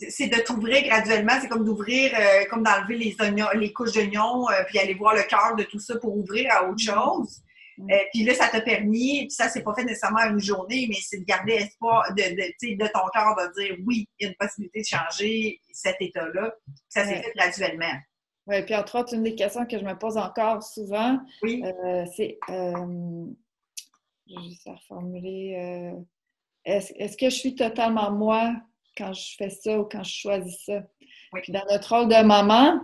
c'est 0.10 0.28
de 0.28 0.42
t'ouvrir 0.42 0.82
graduellement. 0.86 1.34
C'est 1.40 1.48
comme 1.48 1.64
d'ouvrir, 1.64 2.14
euh, 2.20 2.46
comme 2.50 2.64
d'enlever 2.64 2.98
les 2.98 3.16
oignons, 3.20 3.46
les 3.54 3.72
couches 3.72 3.92
d'oignons, 3.92 4.50
euh, 4.50 4.64
puis 4.68 4.80
aller 4.80 4.96
voir 4.96 5.14
le 5.14 5.22
cœur 5.24 5.56
de 5.56 5.62
tout 5.62 5.80
ça 5.80 5.96
pour 6.00 6.18
ouvrir 6.18 6.52
à 6.52 6.64
autre 6.64 6.84
mm-hmm. 6.84 6.96
chose. 6.96 7.42
Mm-hmm. 7.78 8.08
puis 8.12 8.24
là, 8.24 8.34
ça 8.34 8.48
t'a 8.48 8.62
permis, 8.62 9.28
puis 9.28 9.32
ça, 9.32 9.50
c'est 9.50 9.62
pas 9.62 9.76
fait 9.76 9.84
nécessairement 9.84 10.24
une 10.24 10.40
journée, 10.40 10.88
mais 10.90 10.98
c'est 11.00 11.20
de 11.20 11.26
garder 11.26 11.54
espoir 11.54 12.12
de, 12.16 12.24
de, 12.24 12.76
de 12.76 12.88
ton 12.88 13.08
cœur, 13.14 13.36
de 13.36 13.62
dire 13.62 13.78
oui, 13.86 14.10
il 14.18 14.24
y 14.24 14.26
a 14.26 14.30
une 14.30 14.36
possibilité 14.36 14.82
de 14.82 14.88
changer 14.88 15.62
cet 15.72 15.98
état-là. 16.00 16.56
Ça 16.90 17.06
s'est 17.06 17.22
fait 17.22 17.34
graduellement. 17.36 17.94
Oui, 18.48 18.62
puis 18.64 18.76
entre 18.76 19.00
autres, 19.00 19.14
une 19.16 19.24
des 19.24 19.36
questions 19.36 19.66
que 19.66 19.78
je 19.78 19.84
me 19.84 19.98
pose 19.98 20.18
encore 20.18 20.62
souvent, 20.62 21.20
euh, 21.44 22.06
c'est, 22.16 22.38
euh, 22.50 23.26
je 24.28 24.64
vais 24.66 24.72
reformuler, 24.72 25.56
euh, 25.58 26.00
est-ce, 26.64 27.18
que 27.18 27.30
je 27.30 27.36
suis 27.36 27.56
totalement 27.56 28.12
moi 28.12 28.54
quand 28.96 29.14
je 29.14 29.36
fais 29.36 29.50
ça 29.50 29.80
ou 29.80 29.86
quand 29.86 30.04
je 30.04 30.14
choisis 30.14 30.64
ça? 30.64 30.84
Puis 31.42 31.52
dans 31.52 31.66
notre 31.70 31.96
rôle 31.96 32.08
de 32.08 32.24
maman, 32.24 32.82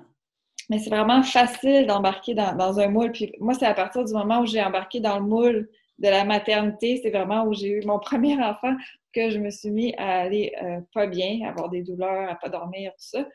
mais 0.70 0.80
c'est 0.80 0.90
vraiment 0.90 1.22
facile 1.22 1.86
d'embarquer 1.86 2.34
dans, 2.34 2.56
dans, 2.56 2.80
un 2.80 2.88
moule. 2.88 3.12
Puis 3.12 3.32
moi, 3.40 3.54
c'est 3.54 3.66
à 3.66 3.74
partir 3.74 4.04
du 4.04 4.14
moment 4.14 4.42
où 4.42 4.46
j'ai 4.46 4.62
embarqué 4.64 5.00
dans 5.00 5.20
le 5.20 5.26
moule 5.26 5.70
de 6.00 6.10
la 6.10 6.24
maternité, 6.24 7.00
c'est 7.02 7.12
vraiment 7.12 7.44
où 7.46 7.54
j'ai 7.54 7.70
eu 7.70 7.86
mon 7.86 8.00
premier 8.00 8.42
enfant 8.42 8.76
que 9.14 9.30
je 9.30 9.38
me 9.38 9.50
suis 9.50 9.72
mis 9.72 9.94
à 9.98 10.22
aller 10.22 10.54
euh, 10.62 10.80
pas 10.94 11.08
bien, 11.08 11.46
à 11.46 11.50
avoir 11.50 11.70
des 11.70 11.82
douleurs, 11.82 12.30
à 12.30 12.36
pas 12.36 12.50
dormir, 12.50 12.92
tout 12.92 13.20
ça. 13.20 13.26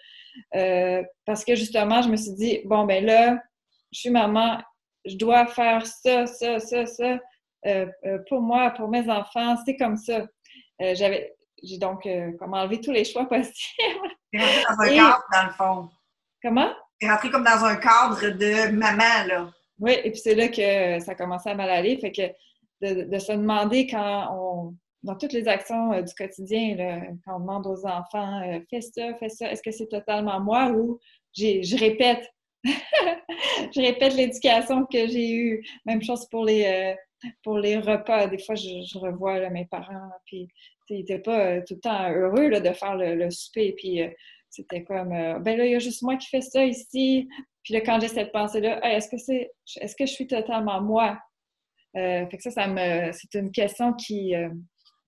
Euh, 0.55 1.03
parce 1.25 1.45
que 1.45 1.55
justement, 1.55 2.03
je 2.03 2.09
me 2.09 2.17
suis 2.17 2.33
dit, 2.33 2.61
bon, 2.65 2.85
ben 2.85 3.05
là, 3.05 3.39
je 3.93 4.01
suis 4.01 4.11
maman, 4.11 4.59
je 5.05 5.17
dois 5.17 5.47
faire 5.47 5.87
ça, 5.87 6.27
ça, 6.27 6.59
ça, 6.59 6.87
ça 6.87 7.19
euh, 7.67 7.87
pour 8.29 8.41
moi, 8.41 8.71
pour 8.71 8.89
mes 8.89 9.09
enfants, 9.11 9.57
c'est 9.65 9.77
comme 9.77 9.97
ça. 9.97 10.27
J'avais, 10.79 11.35
j'ai 11.63 11.79
donc 11.79 12.07
comme 12.39 12.55
enlevé 12.55 12.81
tous 12.81 12.93
les 12.93 13.05
choix 13.05 13.25
possibles. 13.29 14.11
T'es 14.33 14.39
rentrée 14.39 14.63
dans 14.69 14.81
un 14.81 14.89
cadre, 14.89 15.25
dans 15.33 15.45
le 15.45 15.53
fond. 15.53 15.91
Comment? 16.43 16.73
T'es 17.01 17.09
rentrée 17.09 17.31
comme 17.31 17.45
dans 17.45 17.65
un 17.65 17.77
cadre 17.77 18.29
de 18.31 18.71
maman, 18.73 19.27
là. 19.27 19.51
Oui, 19.79 19.93
et 20.05 20.11
puis 20.11 20.21
c'est 20.21 20.35
là 20.35 20.49
que 20.49 21.05
ça 21.05 21.13
a 21.13 21.15
commencé 21.15 21.51
à 21.51 21.55
mal 21.55 21.71
aller. 21.71 21.99
Fait 21.99 22.13
que 22.13 22.23
de, 22.83 23.19
se 23.19 23.33
demander 23.33 23.87
quand 23.87 24.29
on, 24.33 24.75
dans 25.03 25.17
toutes 25.17 25.33
les 25.33 25.49
actions 25.49 25.93
euh, 25.93 26.03
du 26.03 26.15
quotidien, 26.15 26.77
quand 27.25 27.37
on 27.37 27.41
demande 27.41 27.67
aux 27.67 27.87
enfants, 27.87 28.43
euh, 28.43 28.61
fais 28.71 28.81
ça, 28.81 29.15
fais 29.15 29.29
ça, 29.29 29.51
est-ce 29.51 29.63
que 29.63 29.71
c'est 29.71 29.89
totalement 29.89 30.41
moi 30.41 30.71
ou 30.71 30.99
je 31.37 31.79
répète, 31.79 32.27
je 32.65 33.81
répète 33.81 34.15
l'éducation 34.15 34.85
que 34.87 35.07
j'ai 35.07 35.31
eue. 35.31 35.67
Même 35.85 36.03
chose 36.03 36.27
pour 36.31 36.45
les, 36.45 36.65
euh, 36.65 37.29
pour 37.43 37.59
les 37.59 37.77
repas. 37.77 38.27
Des 38.27 38.39
fois, 38.39 38.55
je, 38.55 38.99
revois 38.99 39.51
mes 39.51 39.67
parents, 39.67 40.11
puis 40.25 40.49
ils 40.89 40.99
n'étaient 40.99 41.19
pas 41.19 41.61
tout 41.63 41.75
le 41.75 41.81
temps 41.81 42.11
heureux 42.11 42.49
de 42.49 42.73
faire 42.73 42.97
le, 42.97 43.31
souper. 43.31 43.75
Puis 43.77 44.01
c'était 44.49 44.83
comme, 44.83 45.11
ben 45.11 45.59
là, 45.59 45.67
il 45.67 45.73
y 45.73 45.75
a 45.75 45.79
juste 45.79 46.03
moi 46.03 46.17
qui 46.17 46.29
fais 46.29 46.41
ça 46.41 46.65
ici. 46.65 47.29
Puis 47.67 47.75
là, 47.75 47.81
quand 47.81 47.99
j'ai 47.99 48.07
cette 48.07 48.31
pensée-là, 48.31 48.79
est-ce 48.95 49.09
que 49.09 49.19
c'est, 49.19 49.51
est-ce 49.81 49.97
que 49.97 50.07
je 50.07 50.13
suis 50.13 50.29
totalement 50.29 50.81
moi? 50.81 51.19
Euh, 51.97 52.25
fait 52.29 52.37
que 52.37 52.43
ça, 52.45 52.53
ça 52.53 52.69
me, 52.69 53.11
c'est 53.11 53.37
une 53.37 53.51
question 53.51 53.93
qui, 53.93 54.37
euh, 54.37 54.51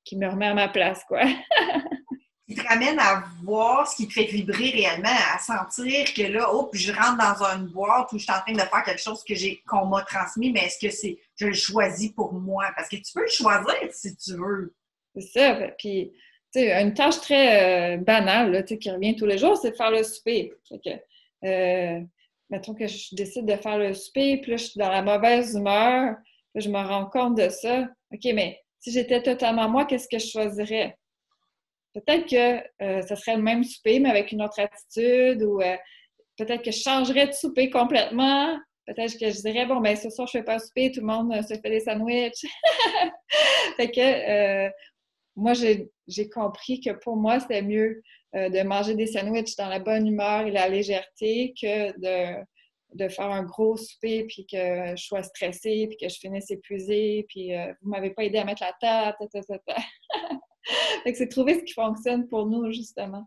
qui 0.04 0.16
me 0.16 0.28
remet 0.28 0.48
à 0.48 0.54
ma 0.54 0.66
place, 0.66 1.04
quoi. 1.06 1.22
qui 2.48 2.56
te 2.56 2.66
ramène 2.66 2.98
à 2.98 3.22
voir 3.44 3.86
ce 3.86 3.94
qui 3.94 4.08
te 4.08 4.12
fait 4.12 4.24
vibrer 4.24 4.70
réellement, 4.70 5.08
à 5.32 5.38
sentir 5.38 6.12
que 6.12 6.22
là, 6.22 6.48
oh, 6.52 6.68
je 6.72 6.90
rentre 6.90 7.16
dans 7.16 7.44
une 7.44 7.68
boîte 7.68 8.12
où 8.12 8.18
je 8.18 8.24
suis 8.24 8.32
en 8.32 8.40
train 8.40 8.54
de 8.54 8.58
faire 8.58 8.82
quelque 8.82 9.02
chose 9.02 9.22
que 9.22 9.36
j'ai, 9.36 9.62
qu'on 9.64 9.86
m'a 9.86 10.02
transmis, 10.02 10.50
mais 10.50 10.64
est-ce 10.64 10.84
que 10.84 10.92
c'est, 10.92 11.16
je 11.36 11.46
le 11.46 11.52
choisis 11.52 12.10
pour 12.10 12.32
moi? 12.32 12.72
Parce 12.74 12.88
que 12.88 12.96
tu 12.96 13.12
peux 13.14 13.22
le 13.22 13.30
choisir 13.30 13.76
si 13.92 14.16
tu 14.16 14.32
veux. 14.32 14.74
C'est 15.14 15.38
ça. 15.38 15.68
Puis, 15.78 16.10
tu 16.52 16.58
sais, 16.58 16.82
une 16.82 16.92
tâche 16.92 17.20
très 17.20 17.94
euh, 17.94 17.96
banale, 17.98 18.50
là, 18.50 18.62
qui 18.64 18.90
revient 18.90 19.14
tous 19.14 19.26
les 19.26 19.38
jours, 19.38 19.56
c'est 19.56 19.70
de 19.70 19.76
faire 19.76 19.92
le 19.92 20.02
souper. 20.02 20.52
Fait 20.68 20.80
que, 20.80 22.04
mettons 22.50 22.74
que 22.74 22.86
je 22.86 23.14
décide 23.14 23.46
de 23.46 23.56
faire 23.56 23.78
le 23.78 23.94
souper, 23.94 24.38
puis 24.38 24.52
je 24.52 24.64
suis 24.64 24.78
dans 24.78 24.90
la 24.90 25.02
mauvaise 25.02 25.54
humeur, 25.54 26.16
puis 26.54 26.62
je 26.62 26.70
me 26.70 26.78
rends 26.78 27.06
compte 27.06 27.36
de 27.36 27.48
ça. 27.48 27.88
OK, 28.12 28.24
mais 28.34 28.60
si 28.80 28.92
j'étais 28.92 29.22
totalement 29.22 29.68
moi, 29.68 29.84
qu'est-ce 29.84 30.08
que 30.08 30.18
je 30.18 30.26
choisirais? 30.26 30.96
Peut-être 31.94 32.28
que 32.28 32.84
euh, 32.84 33.02
ce 33.02 33.14
serait 33.16 33.36
le 33.36 33.42
même 33.42 33.64
souper, 33.64 33.98
mais 33.98 34.10
avec 34.10 34.32
une 34.32 34.42
autre 34.42 34.60
attitude, 34.60 35.42
ou 35.42 35.60
euh, 35.60 35.76
peut-être 36.36 36.62
que 36.62 36.70
je 36.70 36.80
changerais 36.80 37.26
de 37.26 37.32
souper 37.32 37.70
complètement. 37.70 38.56
Peut-être 38.86 39.18
que 39.18 39.30
je 39.30 39.40
dirais, 39.40 39.66
bon, 39.66 39.80
ben 39.80 39.96
ce 39.96 40.08
soir, 40.08 40.26
je 40.32 40.38
ne 40.38 40.42
fais 40.42 40.46
pas 40.46 40.58
souper, 40.58 40.90
tout 40.90 41.00
le 41.00 41.06
monde 41.06 41.34
se 41.42 41.54
fait 41.54 41.70
des 41.70 41.80
sandwichs. 41.80 42.46
fait 43.76 43.90
que 43.90 44.68
moi, 45.36 45.52
j'ai 45.52 45.90
compris 46.30 46.80
que 46.80 46.90
pour 46.90 47.16
moi, 47.16 47.40
c'était 47.40 47.62
mieux 47.62 48.02
euh, 48.34 48.48
de 48.48 48.62
manger 48.62 48.94
des 48.94 49.06
sandwichs 49.06 49.56
dans 49.56 49.68
la 49.68 49.78
bonne 49.78 50.06
humeur 50.06 50.46
et 50.46 50.50
la 50.50 50.68
légèreté 50.68 51.54
que 51.60 51.92
de, 51.98 52.44
de 52.94 53.08
faire 53.08 53.30
un 53.30 53.42
gros 53.42 53.76
souper 53.76 54.24
puis 54.24 54.46
que 54.46 54.96
je 54.96 55.02
sois 55.02 55.22
stressée 55.22 55.86
puis 55.88 55.96
que 56.00 56.08
je 56.12 56.18
finisse 56.18 56.50
épuisée 56.50 57.26
puis 57.28 57.54
euh, 57.54 57.72
vous 57.82 57.90
m'avez 57.90 58.10
pas 58.10 58.24
aidé 58.24 58.38
à 58.38 58.44
mettre 58.44 58.62
la 58.62 58.74
table, 58.80 59.16
c'est 61.14 61.28
trouver 61.28 61.60
ce 61.60 61.64
qui 61.64 61.72
fonctionne 61.72 62.28
pour 62.28 62.46
nous, 62.46 62.70
justement 62.72 63.24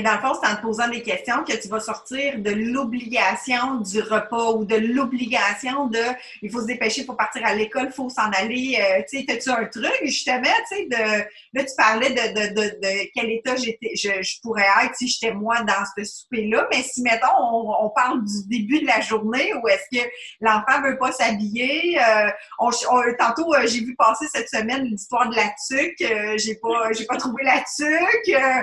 dans 0.00 0.12
le 0.12 0.18
fond, 0.20 0.38
c'est 0.40 0.48
en 0.48 0.56
te 0.56 0.62
posant 0.62 0.88
des 0.88 1.02
questions 1.02 1.44
que 1.44 1.60
tu 1.60 1.68
vas 1.68 1.80
sortir 1.80 2.38
de 2.38 2.50
l'obligation 2.50 3.76
du 3.80 4.00
repas 4.00 4.52
ou 4.52 4.64
de 4.64 4.76
l'obligation 4.76 5.86
de 5.88 5.98
il 6.40 6.50
faut 6.50 6.60
se 6.60 6.66
dépêcher 6.66 7.04
pour 7.04 7.16
partir 7.16 7.44
à 7.44 7.54
l'école, 7.54 7.86
il 7.86 7.92
faut 7.92 8.08
s'en 8.08 8.30
aller. 8.30 8.78
Euh, 8.80 9.02
tu 9.10 9.18
sais, 9.18 9.32
as-tu 9.32 9.50
un 9.50 9.66
truc, 9.66 10.00
justement, 10.04 10.42
tu 10.42 10.76
sais, 10.76 10.86
de 10.86 11.24
là, 11.54 11.64
tu 11.64 11.74
parlais 11.76 12.10
de, 12.10 12.14
de, 12.14 12.80
de, 12.80 13.10
quel 13.14 13.30
état 13.30 13.56
j'étais, 13.56 13.94
je, 13.94 14.40
pourrais 14.40 14.66
être 14.84 14.96
si 14.96 15.08
j'étais 15.08 15.34
moi 15.34 15.62
dans 15.62 15.84
ce 15.96 16.04
souper-là, 16.04 16.66
mais 16.72 16.82
si, 16.82 17.02
mettons, 17.02 17.26
on, 17.38 17.90
parle 17.94 18.24
du 18.24 18.48
début 18.48 18.80
de 18.80 18.86
la 18.86 19.00
journée 19.02 19.52
où 19.54 19.68
est-ce 19.68 19.98
que 19.98 20.02
l'enfant 20.40 20.80
veut 20.82 20.96
pas 20.96 21.12
s'habiller, 21.12 21.98
euh, 22.00 22.30
on, 22.58 22.70
tantôt, 23.18 23.54
euh, 23.54 23.66
j'ai 23.66 23.80
vu 23.80 23.94
passer 23.96 24.26
cette 24.32 24.48
semaine 24.48 24.84
l'histoire 24.84 25.28
de 25.28 25.36
la 25.36 25.52
tuque, 25.68 26.38
j'ai 26.38 26.54
pas, 26.54 26.92
j'ai 26.92 27.04
pas 27.04 27.16
trouvé 27.16 27.42
la 27.44 27.58
tuque 27.58 28.34
euh, 28.34 28.62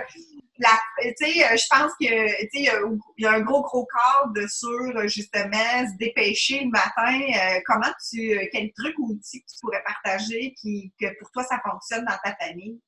je 0.59 1.67
pense 1.69 1.91
que 1.99 2.57
il 2.57 3.03
y 3.17 3.25
a 3.25 3.31
un 3.31 3.41
gros, 3.41 3.61
gros 3.61 3.85
cadre 3.85 4.47
sur 4.49 5.07
justement 5.07 5.87
se 5.87 5.97
dépêcher 5.97 6.63
le 6.63 6.69
matin. 6.69 7.19
Euh, 7.19 7.59
comment 7.65 7.91
tu, 8.09 8.37
euh, 8.37 8.45
quel 8.51 8.71
truc 8.73 8.97
ou 8.99 9.11
outil 9.11 9.41
que 9.41 9.47
tu 9.47 9.59
pourrais 9.61 9.83
partager 9.83 10.53
qui, 10.59 10.91
que 10.99 11.07
pour 11.19 11.31
toi 11.31 11.43
ça 11.43 11.59
fonctionne 11.63 12.05
dans 12.05 12.17
ta 12.23 12.35
famille? 12.35 12.79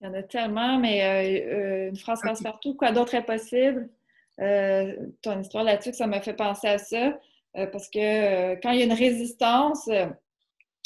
Il 0.00 0.06
y 0.06 0.10
en 0.10 0.14
a 0.14 0.22
tellement, 0.22 0.78
mais 0.78 1.88
une 1.88 1.96
phrase 1.96 2.20
passe 2.22 2.42
partout. 2.42 2.74
Quoi 2.76 2.92
d'autre 2.92 3.14
est 3.14 3.24
possible? 3.24 3.88
ton 4.36 5.40
histoire 5.40 5.64
là-dessus, 5.64 5.92
ça 5.94 6.06
m'a 6.06 6.20
fait 6.20 6.34
penser 6.34 6.68
à 6.68 6.78
ça. 6.78 7.18
parce 7.54 7.88
que 7.88 8.54
quand 8.60 8.70
il 8.70 8.78
y 8.78 8.82
a 8.82 8.84
une 8.84 8.92
résistance, 8.92 9.90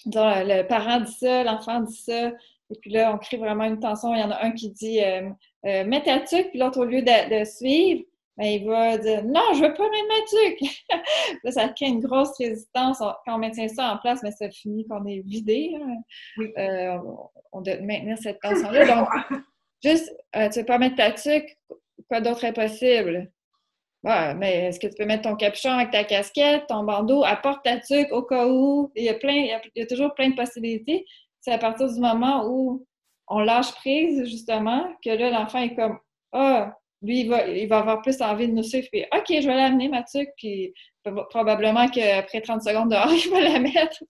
le 0.07 0.63
parent 0.63 1.01
dit 1.01 1.13
ça, 1.13 1.45
l'enfant 1.45 1.81
dit 1.81 1.95
ça, 1.95 2.33
et 2.73 2.79
puis 2.81 2.91
là, 2.91 3.13
on 3.15 3.19
crée 3.19 3.37
vraiment 3.37 3.65
une 3.65 3.79
tension. 3.79 4.15
Il 4.15 4.21
y 4.21 4.23
en 4.23 4.31
a 4.31 4.43
un 4.43 4.53
qui 4.53 4.71
dit 4.71 5.01
euh, 5.03 5.31
mets 5.63 6.03
ta 6.03 6.21
tuque, 6.21 6.49
puis 6.51 6.59
l'autre, 6.59 6.81
au 6.81 6.85
lieu 6.85 7.03
de, 7.03 7.45
suivre, 7.45 8.03
ben, 8.39 8.47
il 8.47 8.67
va 8.67 8.97
dire 8.97 9.23
non, 9.25 9.53
je 9.55 9.63
veux 9.63 9.75
pas 9.75 9.89
mettre 9.91 10.09
ma 10.09 10.49
tuque. 10.51 10.81
là, 11.45 11.53
ça 11.53 11.69
crée 11.69 11.87
une 11.87 12.01
grosse 12.01 12.37
résistance. 12.39 12.99
quand 12.99 13.35
on 13.35 13.39
met 13.39 13.53
ça 13.69 13.93
en 13.93 13.99
place, 13.99 14.21
mais 14.23 14.31
ben, 14.31 14.37
ça 14.37 14.51
finit 14.51 14.87
qu'on 14.87 15.05
est 15.07 15.21
vidé. 15.21 15.75
Euh, 16.59 16.99
on 17.53 17.61
doit 17.61 17.77
maintenir 17.83 18.17
cette 18.19 18.41
tension-là. 18.41 18.87
Donc, 18.87 19.09
juste, 19.85 20.11
euh, 20.35 20.49
tu 20.49 20.61
veux 20.61 20.67
pas 20.67 20.79
mettre 20.79 20.97
ta 20.97 21.13
tuque, 21.13 21.59
quoi 22.09 22.21
d'autre 22.21 22.45
est 22.45 22.55
possible? 22.55 23.31
mais 24.05 24.67
est-ce 24.67 24.81
que 24.81 24.89
tu 24.89 24.95
peux 24.99 25.05
mettre 25.05 25.29
ton 25.29 25.37
capuchon 25.37 25.71
avec 25.71 25.93
ta 25.93 26.03
casquette, 26.03 26.67
ton 26.67 26.83
bandeau, 26.83 27.23
apporte 27.23 27.63
ta 27.65 27.79
tuque 27.79 28.11
au 28.11 28.23
cas 28.23 28.49
où? 28.49 28.91
Il 28.97 29.05
y 29.05 29.09
a, 29.09 29.15
plein, 29.15 29.33
il 29.33 29.61
y 29.77 29.83
a 29.83 29.87
toujours 29.87 30.13
plein 30.15 30.31
de 30.31 30.35
possibilités. 30.35 31.07
C'est 31.43 31.53
à 31.53 31.59
partir 31.59 31.93
du 31.93 32.01
moment 32.01 32.47
où 32.49 32.87
on 33.29 33.41
lâche 33.41 33.73
prise, 33.75 34.25
justement, 34.25 34.89
que 35.05 35.11
là, 35.11 35.31
l'enfant 35.31 35.59
est 35.59 35.75
comme 35.75 35.99
Ah, 36.33 36.75
lui, 37.03 37.23
il 37.23 37.29
va, 37.29 37.47
il 37.49 37.69
va 37.69 37.81
avoir 37.81 38.01
plus 38.01 38.21
envie 38.23 38.49
de 38.49 38.53
nous 38.53 38.63
suivre. 38.63 38.87
Puis, 38.91 39.05
OK, 39.13 39.27
je 39.29 39.47
vais 39.47 39.57
l'amener, 39.57 39.89
Mathieu. 39.89 40.27
Puis, 40.37 40.73
probablement 41.31 41.89
qu'après 41.89 42.41
30 42.41 42.63
secondes 42.63 42.91
dehors, 42.91 43.13
il 43.13 43.31
va 43.31 43.41
la 43.41 43.59
mettre. 43.59 44.03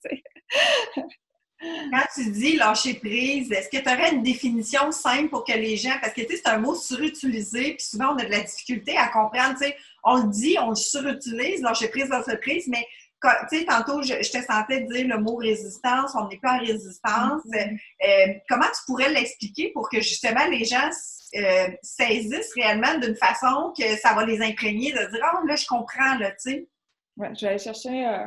Quand 1.91 2.05
tu 2.15 2.31
dis 2.33 2.57
lâcher 2.57 2.95
prise, 2.95 3.53
est-ce 3.53 3.69
que 3.69 3.83
tu 3.83 3.89
aurais 3.89 4.13
une 4.13 4.23
définition 4.23 4.91
simple 4.91 5.29
pour 5.29 5.45
que 5.45 5.53
les 5.53 5.77
gens, 5.77 5.95
parce 6.03 6.13
que 6.13 6.23
c'est 6.29 6.49
un 6.49 6.59
mot 6.59 6.75
surutilisé, 6.75 7.75
puis 7.75 7.87
souvent 7.87 8.15
on 8.15 8.19
a 8.19 8.25
de 8.25 8.31
la 8.31 8.41
difficulté 8.41 8.97
à 8.97 9.09
comprendre, 9.09 9.57
tu 9.57 9.67
sais, 9.67 9.77
on 10.03 10.25
le 10.25 10.29
dit, 10.29 10.57
on 10.61 10.71
le 10.71 10.75
surutilise, 10.75 11.63
lâcher 11.63 11.89
prise, 11.89 12.09
lâcher 12.09 12.37
prise, 12.39 12.67
mais 12.67 12.85
tu 13.49 13.59
sais, 13.59 13.65
tantôt, 13.65 14.03
je, 14.03 14.15
te 14.15 14.43
sentais 14.43 14.83
dire 14.83 15.07
le 15.09 15.19
mot 15.19 15.37
résistance, 15.37 16.13
on 16.15 16.29
n'est 16.29 16.39
pas 16.39 16.55
en 16.55 16.59
résistance. 16.59 17.43
Mm-hmm. 17.45 17.79
Euh, 18.05 18.35
comment 18.49 18.67
tu 18.67 18.81
pourrais 18.87 19.11
l'expliquer 19.11 19.71
pour 19.73 19.89
que 19.89 20.01
justement 20.01 20.47
les 20.47 20.65
gens 20.65 20.91
euh, 21.37 21.69
saisissent 21.83 22.53
réellement 22.55 22.99
d'une 22.99 23.17
façon 23.17 23.73
que 23.79 23.97
ça 23.97 24.15
va 24.15 24.25
les 24.25 24.43
imprégner, 24.43 24.93
de 24.93 25.11
dire 25.11 25.33
Oh, 25.35 25.47
là, 25.47 25.57
je 25.57 25.67
comprends, 25.67 26.19
là, 26.19 26.31
tu 26.33 26.37
sais? 26.39 26.69
Oui, 27.17 27.29
je 27.35 27.41
vais 27.43 27.49
aller 27.49 27.59
chercher. 27.59 28.07
Euh... 28.07 28.27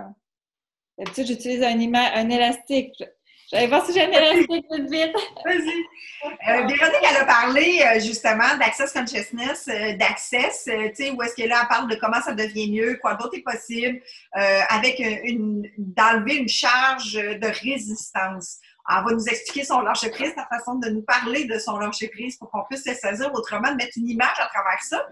D'habitude, 0.98 1.28
j'utilise 1.28 1.64
un, 1.64 1.94
un 1.94 2.30
élastique. 2.30 3.04
J'allais 3.52 3.68
voir 3.68 3.86
si 3.86 3.94
j'ai 3.94 4.04
un 4.04 4.12
élastique 4.12 4.66
vite 4.72 4.90
vite. 4.90 5.16
Vas-y. 5.46 5.86
Euh, 6.26 6.68
Véronique, 6.68 7.04
elle 7.08 7.18
a 7.18 7.26
parlé 7.26 7.82
euh, 7.82 8.00
justement 8.00 8.58
d'Access 8.58 8.92
Consciousness, 8.92 9.68
euh, 9.68 9.96
d'Access, 9.98 10.64
tu 10.66 10.96
sais, 10.96 11.12
où 11.12 11.22
est-ce 11.22 11.36
qu'elle 11.36 11.52
elle 11.52 11.68
parle 11.70 11.90
de 11.90 11.96
comment 11.96 12.22
ça 12.22 12.34
devient 12.34 12.72
mieux, 12.72 12.98
quoi 13.02 13.14
d'autre 13.14 13.36
est 13.38 13.44
possible, 13.44 14.02
avec 14.34 15.00
une, 15.00 15.70
d'enlever 15.78 16.38
une 16.38 16.50
charge 16.50 17.14
de 17.14 17.48
résistance. 17.64 18.60
Elle 18.90 19.04
va 19.04 19.12
nous 19.12 19.28
expliquer 19.28 19.64
son 19.64 19.82
lâcher-prise, 19.82 20.34
sa 20.36 20.46
façon 20.46 20.76
de 20.76 20.90
nous 20.90 21.02
parler 21.02 21.46
de 21.46 21.58
son 21.60 21.78
lâcher-prise 21.78 22.38
pour 22.38 22.50
qu'on 22.52 22.64
puisse 22.64 22.84
se 22.84 22.94
saisir 22.94 23.32
autrement, 23.34 23.72
de 23.72 23.78
mettre 23.78 23.98
une 23.98 24.10
image 24.10 24.40
à 24.40 24.48
travers 24.48 24.82
ça. 24.82 25.06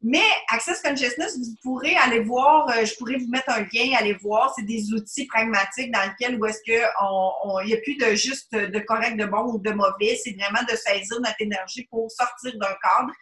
Mais 0.00 0.22
Access 0.52 0.80
Consciousness, 0.80 1.36
vous 1.36 1.56
pourrez 1.62 1.96
aller 1.96 2.20
voir, 2.20 2.68
euh, 2.68 2.84
je 2.84 2.94
pourrais 2.94 3.16
vous 3.16 3.28
mettre 3.28 3.50
un 3.50 3.66
lien, 3.72 3.96
aller 3.98 4.14
voir, 4.22 4.52
c'est 4.56 4.64
des 4.64 4.92
outils 4.92 5.26
pragmatiques 5.26 5.90
dans 5.90 6.02
lesquels 6.02 6.40
où 6.40 6.46
est-ce 6.46 6.62
qu'il 6.62 6.74
n'y 6.74 7.74
a 7.74 7.76
plus 7.78 7.96
de 7.96 8.14
juste 8.14 8.54
de 8.54 8.78
correct, 8.78 9.16
de 9.16 9.24
bon 9.24 9.54
ou 9.54 9.58
de 9.58 9.70
mauvais, 9.70 10.16
c'est 10.22 10.36
vraiment 10.38 10.62
de 10.70 10.76
saisir 10.76 11.20
notre 11.20 11.40
énergie 11.40 11.84
pour 11.90 12.08
sortir 12.12 12.52
d'un 12.58 12.76
cadre. 12.82 13.12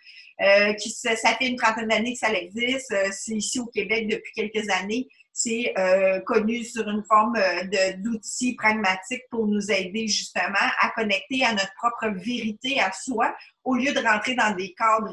Euh, 0.43 0.75
qui, 0.75 0.91
ça 0.91 1.17
fait 1.17 1.47
une 1.47 1.57
trentaine 1.57 1.89
d'années 1.89 2.13
que 2.13 2.19
ça 2.19 2.31
existe, 2.31 2.93
euh, 2.93 3.09
c'est 3.11 3.33
ici 3.33 3.59
au 3.59 3.65
Québec 3.65 4.07
depuis 4.07 4.33
quelques 4.35 4.69
années 4.69 5.09
c'est 5.39 5.75
euh, 5.77 6.19
connu 6.21 6.65
sur 6.65 6.89
une 6.89 7.05
forme 7.05 7.37
euh, 7.37 7.93
d'outils 7.99 8.55
pragmatiques 8.55 9.25
pour 9.31 9.47
nous 9.47 9.71
aider 9.71 10.09
justement 10.09 10.67
à 10.81 10.89
connecter 10.97 11.45
à 11.45 11.53
notre 11.53 11.75
propre 11.77 12.09
vérité 12.09 12.81
à 12.81 12.91
soi 12.91 13.37
au 13.63 13.75
lieu 13.75 13.93
de 13.93 14.01
rentrer 14.01 14.35
dans 14.35 14.57
des 14.57 14.73
cadres 14.73 15.13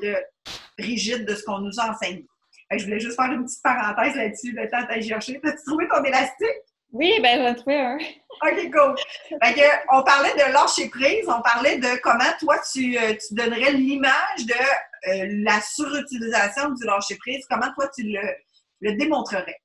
rigides 0.80 1.26
de 1.26 1.36
ce 1.36 1.44
qu'on 1.44 1.60
nous 1.60 1.78
a 1.78 1.92
enseigné. 1.92 2.26
Je 2.72 2.86
voulais 2.86 3.02
juste 3.02 3.18
faire 3.18 3.34
une 3.34 3.44
petite 3.44 3.62
parenthèse 3.62 4.16
là-dessus, 4.16 4.54
le 4.54 4.70
temps 4.70 4.86
à 4.88 5.02
chercher. 5.02 5.42
As-tu 5.44 5.64
trouvé 5.68 5.90
ton 5.90 6.02
élastique? 6.06 6.48
Oui, 6.94 7.20
ben 7.22 7.40
j'en 7.40 7.52
ai 7.52 7.56
trouvé 7.56 7.80
un. 7.82 7.98
OK, 7.98 8.72
cool. 8.72 8.96
on 9.92 10.04
parlait 10.04 10.34
de 10.36 10.54
lâcher 10.54 10.88
prise, 10.88 11.28
on 11.28 11.42
parlait 11.42 11.80
de 11.80 12.00
comment 12.02 12.24
toi 12.40 12.56
tu, 12.72 12.98
euh, 12.98 13.14
donnerais 13.32 13.74
l'image 13.74 14.46
de 14.46 14.54
euh, 15.10 15.44
la 15.44 15.60
surutilisation 15.60 16.70
du 16.70 16.86
lâcher 16.86 17.18
prise, 17.18 17.46
comment 17.50 17.74
toi 17.74 17.90
tu 17.94 18.04
le, 18.04 18.96
démontrerais? 18.96 19.60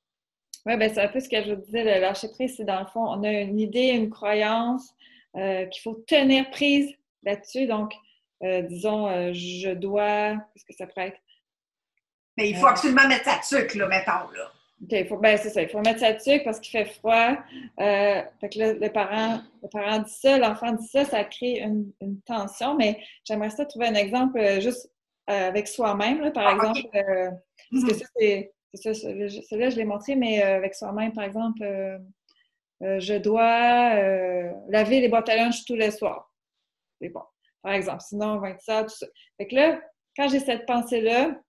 Oui, 0.65 0.77
ben 0.77 0.91
c'est 0.93 1.01
un 1.01 1.07
peu 1.07 1.19
ce 1.19 1.29
que 1.29 1.41
je 1.41 1.53
vous 1.53 1.61
disais, 1.61 1.83
le 1.83 2.01
lâcher 2.01 2.29
prise, 2.29 2.55
c'est 2.57 2.65
dans 2.65 2.81
le 2.81 2.85
fond, 2.87 3.05
on 3.05 3.23
a 3.23 3.31
une 3.31 3.59
idée, 3.59 3.87
une 3.89 4.09
croyance 4.09 4.93
euh, 5.35 5.65
qu'il 5.65 5.81
faut 5.81 5.95
tenir 6.07 6.49
prise 6.49 6.93
là-dessus. 7.23 7.65
Donc, 7.65 7.93
disons, 8.41 9.33
je 9.33 9.73
dois, 9.73 10.35
qu'est-ce 10.53 10.65
que 10.65 10.73
ça 10.73 10.87
pourrait 10.87 11.09
être? 11.09 11.19
Mais 12.37 12.49
il 12.49 12.55
faut 12.55 12.67
absolument 12.67 13.07
mettre 13.07 13.25
ça 13.25 13.37
dessus, 13.37 13.77
là, 13.77 13.87
mettons, 13.87 14.31
là. 14.33 14.51
OK, 14.81 15.07
faut, 15.07 15.17
ben, 15.17 15.37
c'est 15.37 15.49
ça. 15.49 15.61
Il 15.61 15.69
faut 15.69 15.81
mettre 15.81 15.99
ça 15.99 16.13
dessus 16.13 16.41
parce 16.43 16.59
qu'il 16.59 16.71
fait 16.71 16.89
froid. 16.93 17.35
Euh, 17.79 18.21
fait 18.39 18.49
que 18.49 18.59
là, 18.59 18.73
le 18.73 18.89
parent, 18.89 19.41
le 19.61 19.67
parent 19.67 19.99
dit 19.99 20.13
ça, 20.13 20.37
l'enfant 20.37 20.71
dit 20.71 20.87
ça, 20.87 21.03
ça 21.03 21.23
crée 21.25 21.59
une, 21.59 21.91
une 22.01 22.21
tension. 22.21 22.75
Mais 22.75 23.03
j'aimerais 23.25 23.49
ça 23.49 23.65
trouver 23.65 23.87
un 23.87 23.95
exemple 23.95 24.39
euh, 24.39 24.61
juste 24.61 24.89
euh, 25.29 25.49
avec 25.49 25.67
soi-même, 25.67 26.31
par 26.31 26.47
ah, 26.47 26.53
exemple. 26.53 26.79
Euh, 26.95 27.29
parce 27.71 27.85
que 27.85 27.93
ça, 27.93 28.05
c'est. 28.17 28.51
Ça, 28.73 28.93
celui-là, 28.93 29.69
je 29.69 29.77
l'ai 29.77 29.85
montré, 29.85 30.15
mais 30.15 30.41
avec 30.41 30.75
soi-même, 30.75 31.13
par 31.13 31.23
exemple, 31.23 31.61
je 32.81 33.17
dois 33.17 33.95
laver 34.69 35.01
les 35.01 35.09
boîtes 35.09 35.29
à 35.29 35.35
lunch 35.35 35.65
tous 35.65 35.75
les 35.75 35.91
soirs. 35.91 36.31
C'est 37.01 37.09
bon. 37.09 37.23
Par 37.61 37.73
exemple. 37.73 38.01
Sinon, 38.01 38.33
on 38.33 38.39
va 38.39 38.51
être 38.51 38.61
ça, 38.61 38.83
tout 38.83 38.95
ça. 38.95 39.07
Fait 39.37 39.47
que 39.47 39.55
là, 39.55 39.81
quand 40.15 40.27
j'ai 40.27 40.39
cette 40.39 40.65
pensée-là, 40.65 41.39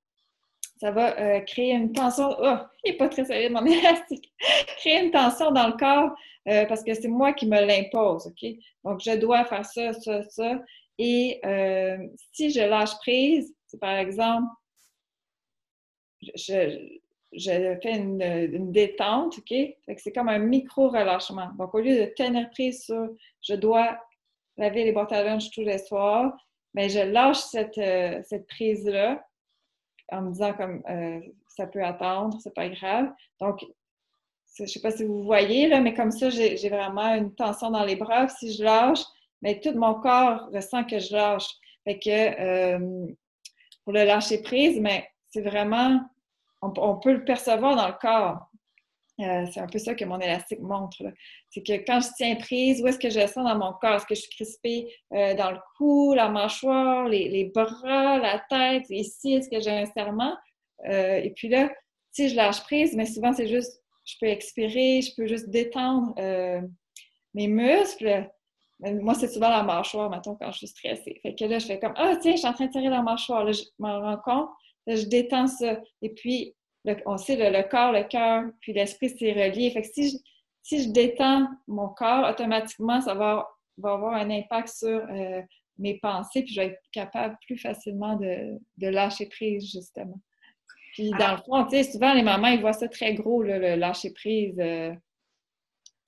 ça 0.80 0.90
va 0.90 1.18
euh, 1.18 1.40
créer 1.40 1.72
une 1.72 1.92
tension. 1.92 2.30
Oh, 2.38 2.56
il 2.84 2.92
n'est 2.92 2.96
pas 2.96 3.08
très 3.08 3.24
solide, 3.24 3.52
mon 3.52 3.64
élastique. 3.66 4.32
créer 4.78 5.04
une 5.04 5.10
tension 5.10 5.50
dans 5.50 5.68
le 5.68 5.74
corps 5.74 6.14
euh, 6.48 6.64
parce 6.66 6.82
que 6.82 6.94
c'est 6.94 7.08
moi 7.08 7.32
qui 7.34 7.46
me 7.46 7.60
l'impose, 7.60 8.26
OK? 8.26 8.50
Donc, 8.84 9.00
je 9.00 9.16
dois 9.18 9.44
faire 9.44 9.64
ça, 9.64 9.92
ça, 9.92 10.22
ça. 10.24 10.58
Et 10.98 11.40
euh, 11.44 11.98
si 12.32 12.50
je 12.50 12.60
lâche 12.60 12.96
prise, 12.98 13.54
par 13.80 13.96
exemple, 13.96 14.48
je, 16.34 16.98
fais 17.38 17.96
une, 17.96 18.72
détente, 18.72 19.38
OK? 19.38 19.54
c'est 19.96 20.12
comme 20.12 20.28
un 20.28 20.38
micro-relâchement. 20.38 21.50
Donc, 21.58 21.74
au 21.74 21.80
lieu 21.80 21.98
de 21.98 22.12
tenir 22.16 22.50
prise 22.50 22.84
sur 22.84 23.08
je 23.42 23.54
dois 23.54 23.98
laver 24.56 24.84
les 24.84 24.92
boîtes 24.92 25.12
à 25.12 25.22
lunch 25.22 25.50
tous 25.50 25.62
les 25.62 25.78
soirs, 25.78 26.32
mais 26.74 26.88
ben, 26.88 26.90
je 26.90 27.12
lâche 27.12 27.38
cette, 27.38 27.80
cette 28.26 28.46
prise-là 28.46 29.24
en 30.12 30.22
me 30.22 30.32
disant 30.32 30.52
comme 30.52 30.82
euh, 30.88 31.20
ça 31.48 31.66
peut 31.66 31.82
attendre, 31.82 32.38
c'est 32.42 32.54
pas 32.54 32.68
grave. 32.68 33.10
Donc, 33.40 33.64
je 34.58 34.66
sais 34.66 34.80
pas 34.80 34.90
si 34.90 35.04
vous 35.04 35.22
voyez, 35.22 35.68
là, 35.68 35.80
mais 35.80 35.94
comme 35.94 36.10
ça, 36.10 36.28
j'ai 36.30 36.68
vraiment 36.68 37.14
une 37.14 37.34
tension 37.34 37.70
dans 37.70 37.84
les 37.84 37.96
bras. 37.96 38.28
Si 38.28 38.52
je 38.52 38.64
lâche, 38.64 39.02
mais 39.42 39.60
tout 39.60 39.72
mon 39.72 39.94
corps 39.94 40.48
ressent 40.52 40.84
que 40.84 40.98
je 40.98 41.12
lâche. 41.12 41.48
Fait 41.84 41.98
que 41.98 42.10
euh, 42.10 43.06
pour 43.84 43.92
le 43.92 44.04
lâcher 44.04 44.42
prise, 44.42 44.78
mais 44.80 45.08
c'est 45.30 45.40
vraiment, 45.40 46.00
on, 46.62 46.96
peut 46.96 47.12
le 47.12 47.24
percevoir 47.24 47.76
dans 47.76 47.88
le 47.88 47.94
corps. 47.94 48.50
Euh, 49.20 49.46
c'est 49.52 49.60
un 49.60 49.66
peu 49.66 49.78
ça 49.78 49.94
que 49.94 50.04
mon 50.04 50.18
élastique 50.18 50.60
montre. 50.60 51.02
C'est 51.50 51.62
que 51.62 51.72
quand 51.84 52.00
je 52.00 52.08
tiens 52.16 52.36
prise, 52.36 52.82
où 52.82 52.86
est-ce 52.86 52.98
que 52.98 53.10
je 53.10 53.20
sens 53.26 53.44
dans 53.44 53.56
mon 53.56 53.72
corps? 53.74 53.96
Est-ce 53.96 54.06
que 54.06 54.14
je 54.14 54.22
suis 54.22 54.30
crispée 54.30 54.94
euh, 55.12 55.34
dans 55.34 55.50
le 55.50 55.58
cou, 55.76 56.14
la 56.14 56.28
mâchoire, 56.28 57.06
les, 57.08 57.50
bras, 57.54 58.18
la 58.18 58.42
tête? 58.48 58.84
Ici, 58.88 59.34
est-ce 59.34 59.50
que 59.50 59.60
j'ai 59.60 59.70
un 59.70 59.86
serment? 59.86 60.34
Euh, 60.86 61.16
et 61.16 61.30
puis 61.30 61.48
là, 61.48 61.70
si 62.12 62.28
je 62.28 62.36
lâche 62.36 62.62
prise, 62.62 62.96
mais 62.96 63.06
souvent, 63.06 63.32
c'est 63.32 63.48
juste, 63.48 63.82
je 64.06 64.14
peux 64.20 64.26
expirer, 64.26 65.02
je 65.02 65.14
peux 65.14 65.26
juste 65.26 65.50
détendre 65.50 66.14
mes 67.34 67.46
muscles. 67.46 68.28
Moi, 68.80 69.14
c'est 69.14 69.28
souvent 69.28 69.50
la 69.50 69.62
mâchoire, 69.62 70.08
maintenant, 70.08 70.36
quand 70.40 70.50
je 70.52 70.58
suis 70.58 70.68
stressée. 70.68 71.20
Fait 71.22 71.34
que 71.34 71.44
là, 71.44 71.58
je 71.58 71.66
fais 71.66 71.78
comme, 71.78 71.92
ah, 71.96 72.16
tiens, 72.20 72.32
je 72.32 72.38
suis 72.38 72.48
en 72.48 72.54
train 72.54 72.66
de 72.66 72.72
tirer 72.72 72.88
la 72.88 73.02
mâchoire. 73.02 73.44
Là, 73.44 73.52
je 73.52 73.62
m'en 73.78 74.00
rends 74.00 74.16
compte. 74.16 74.48
Je 74.96 75.06
détends 75.06 75.46
ça. 75.46 75.80
Et 76.02 76.10
puis, 76.10 76.54
on 77.06 77.16
sait 77.16 77.36
le, 77.36 77.68
corps, 77.68 77.92
le 77.92 78.04
cœur, 78.04 78.44
puis 78.60 78.72
l'esprit, 78.72 79.14
c'est 79.18 79.32
relié. 79.32 79.70
Fait 79.70 79.82
que 79.82 79.88
si 79.88 80.10
je, 80.10 80.16
si 80.62 80.84
je 80.84 80.90
détends 80.90 81.48
mon 81.66 81.88
corps, 81.88 82.28
automatiquement, 82.28 83.00
ça 83.00 83.14
va, 83.14 83.48
va 83.78 83.92
avoir 83.92 84.14
un 84.14 84.30
impact 84.30 84.68
sur 84.68 84.88
euh, 84.88 85.42
mes 85.78 85.98
pensées, 85.98 86.42
puis 86.42 86.54
je 86.54 86.60
vais 86.60 86.66
être 86.68 86.80
capable 86.92 87.36
plus 87.46 87.58
facilement 87.58 88.16
de, 88.16 88.58
de 88.78 88.88
lâcher 88.88 89.26
prise, 89.26 89.70
justement. 89.70 90.20
Puis 90.92 91.10
dans 91.10 91.32
le 91.32 91.42
fond, 91.42 91.64
tu 91.64 91.76
sais, 91.76 91.92
souvent 91.92 92.14
les 92.14 92.22
mamans, 92.22 92.48
ils 92.48 92.60
voient 92.60 92.72
ça 92.72 92.88
très 92.88 93.14
gros, 93.14 93.42
le 93.42 93.76
lâcher 93.76 94.12
prise, 94.12 94.58
euh, 94.58 94.92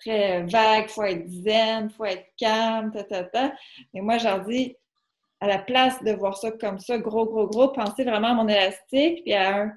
très 0.00 0.42
vague, 0.44 0.88
faut 0.88 1.04
être 1.04 1.26
zen, 1.28 1.90
faut 1.90 2.04
être 2.04 2.26
calme, 2.36 2.90
ta, 2.92 3.04
ta, 3.04 3.24
ta. 3.24 3.52
Mais 3.94 4.00
moi, 4.00 4.18
je 4.18 4.24
leur 4.24 4.44
dis, 4.44 4.76
à 5.42 5.48
la 5.48 5.58
place 5.58 6.00
de 6.04 6.12
voir 6.12 6.36
ça 6.36 6.52
comme 6.52 6.78
ça, 6.78 6.98
gros, 6.98 7.26
gros, 7.26 7.48
gros, 7.48 7.72
pensez 7.72 8.04
vraiment 8.04 8.28
à 8.28 8.34
mon 8.34 8.46
élastique, 8.46 9.24
puis 9.24 9.34
à 9.34 9.56
un 9.56 9.72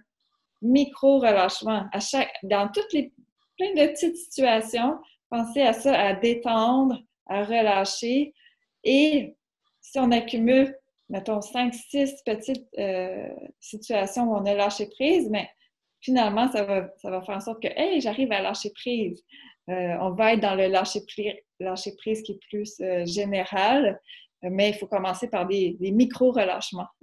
micro-relâchement. 0.62 1.86
À 1.92 2.00
chaque, 2.00 2.32
dans 2.44 2.68
toutes 2.68 2.94
les 2.94 3.12
plein 3.58 3.74
de 3.74 3.92
petites 3.92 4.16
situations, 4.16 5.00
pensez 5.32 5.64
à 5.64 5.74
ça, 5.74 6.00
à 6.00 6.14
détendre, 6.14 7.00
à 7.26 7.44
relâcher. 7.44 8.36
Et 8.84 9.36
si 9.82 9.98
on 9.98 10.12
accumule, 10.12 10.78
mettons, 11.10 11.42
cinq, 11.42 11.74
six 11.74 12.14
petites 12.24 12.68
euh, 12.78 13.28
situations 13.60 14.26
où 14.26 14.36
on 14.36 14.46
a 14.46 14.54
lâché 14.54 14.86
prise, 14.86 15.32
mais 15.32 15.50
finalement, 16.00 16.48
ça 16.52 16.64
va, 16.64 16.90
ça 16.98 17.10
va 17.10 17.24
faire 17.24 17.38
en 17.38 17.40
sorte 17.40 17.64
que, 17.64 17.70
hey, 17.76 18.02
j'arrive 18.02 18.32
à 18.32 18.40
lâcher 18.40 18.70
prise. 18.76 19.24
Euh, 19.72 19.98
on 20.00 20.12
va 20.12 20.34
être 20.34 20.42
dans 20.42 20.54
le 20.54 20.68
lâcher, 20.68 21.02
prise, 21.08 21.34
lâcher 21.60 21.96
prise 21.96 22.22
qui 22.22 22.34
est 22.34 22.40
plus 22.52 22.80
euh, 22.82 23.04
général, 23.08 24.00
mais 24.44 24.70
il 24.70 24.76
faut 24.76 24.88
commencer 24.88 25.28
par 25.28 25.46
des, 25.46 25.78
micro-relâchements. 25.80 26.88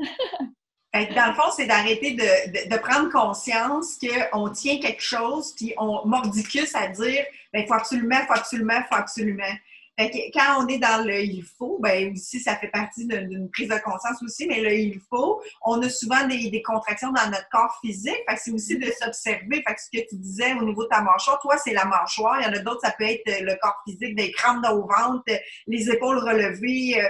Dans 0.95 1.29
le 1.29 1.35
fond, 1.35 1.51
c'est 1.57 1.67
d'arrêter 1.67 2.15
de, 2.15 2.77
prendre 2.77 3.11
conscience 3.11 3.99
qu'on 3.99 4.51
tient 4.51 4.79
quelque 4.79 5.03
chose, 5.03 5.55
puis 5.57 5.73
on 5.79 6.07
mordicus 6.07 6.75
à 6.75 6.89
dire 6.89 7.25
il 7.55 7.61
ben, 7.61 7.67
faut 7.67 7.75
absolument, 7.75 8.21
faut 8.27 8.35
absolument, 8.35 8.83
faut 8.89 8.97
absolument. 8.97 9.55
Quand 9.99 10.65
on 10.65 10.67
est 10.69 10.79
dans 10.79 11.05
le 11.05 11.21
il 11.23 11.43
faut, 11.43 11.79
ben 11.81 12.13
aussi, 12.13 12.41
ça 12.41 12.57
fait 12.57 12.69
partie 12.69 13.07
d'une 13.07 13.51
prise 13.51 13.69
de 13.69 13.79
conscience 13.79 14.23
aussi, 14.23 14.47
mais 14.47 14.61
le 14.61 14.73
il 14.73 15.01
faut, 15.11 15.43
on 15.63 15.81
a 15.83 15.89
souvent 15.89 16.27
des, 16.27 16.63
contractions 16.63 17.13
dans 17.13 17.27
notre 17.27 17.49
corps 17.51 17.79
physique. 17.81 18.17
Fait 18.29 18.37
c'est 18.37 18.53
aussi 18.53 18.79
de 18.79 18.91
s'observer. 19.01 19.63
Fait 19.67 19.77
ce 19.79 19.99
que 19.99 20.09
tu 20.09 20.17
disais 20.17 20.55
au 20.55 20.65
niveau 20.65 20.85
de 20.85 20.89
ta 20.89 21.03
mâchoire, 21.03 21.39
toi, 21.41 21.57
c'est 21.59 21.75
la 21.75 21.85
mâchoire. 21.85 22.41
Il 22.41 22.45
y 22.45 22.49
en 22.49 22.53
a 22.53 22.59
d'autres, 22.61 22.81
ça 22.83 22.95
peut 22.97 23.05
être 23.05 23.23
le 23.27 23.55
corps 23.61 23.83
physique, 23.87 24.17
des 24.17 24.33
crampes 24.33 24.65
au 24.71 24.87
ventre, 24.87 25.25
les 25.67 25.91
épaules 25.91 26.19
relevées, 26.19 27.01
euh, 27.01 27.09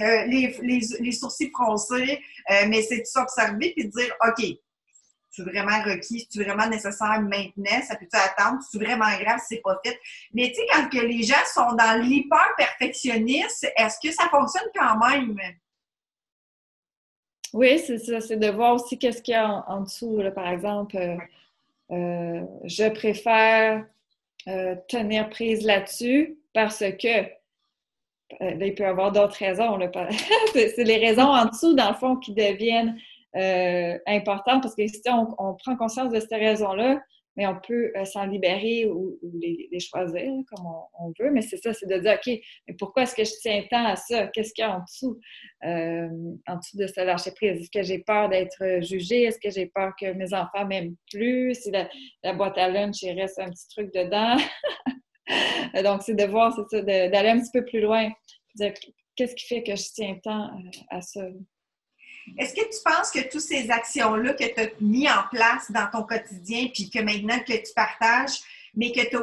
euh, 0.00 0.24
les, 0.26 1.12
sourcils 1.12 1.50
froncés, 1.50 2.20
euh, 2.50 2.64
mais 2.68 2.82
c'est 2.82 2.98
de 2.98 3.04
s'observer 3.04 3.74
et 3.76 3.84
de 3.84 3.90
dire 3.90 4.12
OK, 4.26 4.44
c'est 5.34 5.42
vraiment 5.42 5.82
requis, 5.84 6.26
c'est 6.30 6.42
vraiment 6.42 6.68
nécessaire 6.68 7.20
maintenant, 7.20 7.82
ça 7.86 7.96
peut-tu 7.96 8.16
attendre, 8.16 8.60
c'est 8.70 8.78
vraiment 8.78 9.10
grave 9.20 9.40
si 9.40 9.56
c'est 9.56 9.62
pas 9.62 9.80
fait. 9.84 9.98
Mais 10.32 10.48
tu 10.48 10.54
sais, 10.54 10.66
quand 10.72 10.88
que 10.88 11.04
les 11.04 11.22
gens 11.22 11.34
sont 11.52 11.74
dans 11.74 12.00
l'hyper-perfectionniste, 12.00 13.72
est-ce 13.76 13.98
que 14.02 14.12
ça 14.12 14.28
fonctionne 14.28 14.68
quand 14.74 14.98
même? 14.98 15.36
Oui, 17.52 17.78
c'est 17.78 17.98
ça, 17.98 18.20
c'est 18.20 18.36
de 18.36 18.50
voir 18.50 18.74
aussi 18.74 18.98
qu'est-ce 18.98 19.22
qu'il 19.22 19.32
y 19.32 19.36
a 19.36 19.64
en, 19.68 19.82
dessous. 19.82 20.20
par 20.34 20.48
exemple, 20.48 20.96
euh, 21.90 22.40
je 22.64 22.88
préfère 22.90 23.86
tenir 24.88 25.30
prise 25.30 25.64
là-dessus 25.64 26.36
parce 26.52 26.80
que 26.80 27.24
euh, 28.40 28.56
il 28.60 28.74
peut 28.74 28.84
y 28.84 28.86
avoir 28.86 29.12
d'autres 29.12 29.36
raisons. 29.36 29.78
c'est 30.52 30.84
les 30.84 30.98
raisons 30.98 31.28
en 31.28 31.46
dessous, 31.46 31.74
dans 31.74 31.90
le 31.90 31.96
fond, 31.96 32.16
qui 32.16 32.32
deviennent 32.32 32.98
euh, 33.36 33.98
importantes 34.06 34.62
parce 34.62 34.74
que 34.74 34.86
si 34.86 35.00
on, 35.08 35.54
prend 35.56 35.76
conscience 35.76 36.12
de 36.12 36.20
ces 36.20 36.36
raisons-là, 36.36 37.00
mais 37.36 37.48
on 37.48 37.56
peut 37.66 37.90
euh, 37.96 38.04
s'en 38.04 38.26
libérer 38.26 38.86
ou, 38.86 39.18
les, 39.40 39.68
choisir 39.80 40.30
comme 40.48 40.66
on, 41.00 41.12
veut. 41.18 41.32
Mais 41.32 41.42
c'est 41.42 41.56
ça, 41.56 41.72
c'est 41.72 41.88
de 41.88 41.98
dire, 41.98 42.12
OK, 42.14 42.32
mais 42.68 42.74
pourquoi 42.78 43.02
est-ce 43.02 43.14
que 43.16 43.24
je 43.24 43.32
tiens 43.40 43.62
tant 43.68 43.84
à 43.86 43.96
ça? 43.96 44.28
Qu'est-ce 44.28 44.52
qu'il 44.54 44.64
y 44.64 44.68
a 44.68 44.76
en 44.76 44.82
dessous, 44.82 45.18
en 45.62 46.56
dessous 46.56 46.76
de 46.76 46.86
ce 46.86 47.04
lâcher 47.04 47.32
prise? 47.32 47.60
Est-ce 47.60 47.70
que 47.70 47.82
j'ai 47.82 47.98
peur 47.98 48.28
d'être 48.28 48.82
jugée? 48.82 49.24
Est-ce 49.24 49.40
que 49.40 49.50
j'ai 49.50 49.66
peur 49.66 49.92
que 50.00 50.12
mes 50.12 50.32
enfants 50.32 50.64
m'aiment 50.64 50.94
plus? 51.10 51.54
Si 51.54 51.72
la, 51.72 51.88
la, 52.22 52.34
boîte 52.34 52.56
à 52.56 52.68
lunch, 52.68 53.02
il 53.02 53.20
reste 53.20 53.40
un 53.40 53.50
petit 53.50 53.68
truc 53.68 53.92
dedans. 53.92 54.36
Donc, 55.82 56.02
c'est 56.02 56.14
de 56.14 56.24
voir, 56.24 56.54
c'est 56.54 56.76
ça, 56.76 56.82
d'aller 56.82 57.30
un 57.30 57.40
petit 57.40 57.50
peu 57.52 57.64
plus 57.64 57.80
loin. 57.80 58.10
Qu'est-ce 59.16 59.34
qui 59.34 59.46
fait 59.46 59.62
que 59.62 59.74
je 59.74 59.84
tiens 59.94 60.18
tant 60.22 60.46
euh, 60.46 60.70
à 60.90 61.00
ça? 61.00 61.22
Est-ce 62.38 62.54
que 62.54 62.62
tu 62.62 62.82
penses 62.84 63.10
que 63.10 63.28
toutes 63.30 63.40
ces 63.40 63.70
actions-là 63.70 64.34
que 64.34 64.44
tu 64.44 64.60
as 64.60 64.68
mis 64.80 65.08
en 65.08 65.22
place 65.30 65.70
dans 65.70 65.86
ton 65.90 66.02
quotidien, 66.02 66.68
puis 66.72 66.90
que 66.90 67.00
maintenant 67.00 67.38
que 67.40 67.52
tu 67.52 67.72
partages, 67.74 68.40
mais 68.76 68.92
que 68.92 69.08
tu 69.08 69.16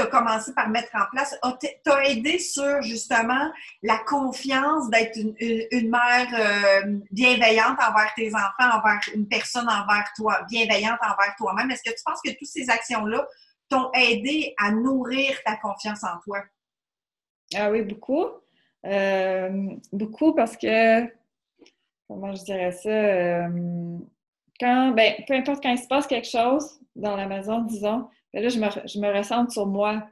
as 0.00 0.06
commencé 0.06 0.52
par 0.54 0.68
mettre 0.68 0.94
en 0.94 1.06
place, 1.10 1.34
t'a 1.84 2.04
aidé 2.04 2.38
sur 2.38 2.82
justement 2.82 3.50
la 3.82 3.98
confiance 3.98 4.90
d'être 4.90 5.16
une, 5.16 5.90
mère 5.90 6.28
euh, 6.38 6.98
bienveillante 7.10 7.78
envers 7.80 8.12
tes 8.16 8.30
enfants, 8.34 8.78
envers 8.78 9.00
une 9.14 9.26
personne 9.26 9.68
envers 9.68 10.04
toi, 10.16 10.42
bienveillante 10.50 10.98
envers 11.02 11.34
toi-même? 11.36 11.70
Est-ce 11.70 11.82
que 11.82 11.96
tu 11.96 12.02
penses 12.04 12.20
que 12.24 12.30
toutes 12.30 12.48
ces 12.48 12.68
actions-là 12.68 13.26
t'ont 13.68 13.90
aidé 13.94 14.54
à 14.58 14.70
nourrir 14.72 15.42
ta 15.44 15.56
confiance 15.56 16.04
en 16.04 16.18
toi? 16.24 16.42
Ah 17.54 17.70
oui, 17.70 17.82
beaucoup. 17.82 18.26
Euh, 18.84 19.68
beaucoup 19.92 20.34
parce 20.34 20.56
que, 20.56 21.04
comment 22.08 22.34
je 22.34 22.42
dirais 22.44 22.72
ça, 22.72 22.90
euh, 22.90 23.98
quand, 24.58 24.92
ben, 24.92 25.14
peu 25.26 25.34
importe 25.34 25.62
quand 25.62 25.70
il 25.70 25.78
se 25.78 25.86
passe 25.86 26.06
quelque 26.06 26.28
chose 26.28 26.80
dans 26.96 27.16
la 27.16 27.26
maison, 27.26 27.60
disons, 27.60 28.08
ben 28.32 28.42
là, 28.42 28.48
je 28.48 28.58
me, 28.58 28.66
je 28.86 28.98
me 28.98 29.16
ressens 29.16 29.50
sur 29.50 29.66
moi. 29.66 30.02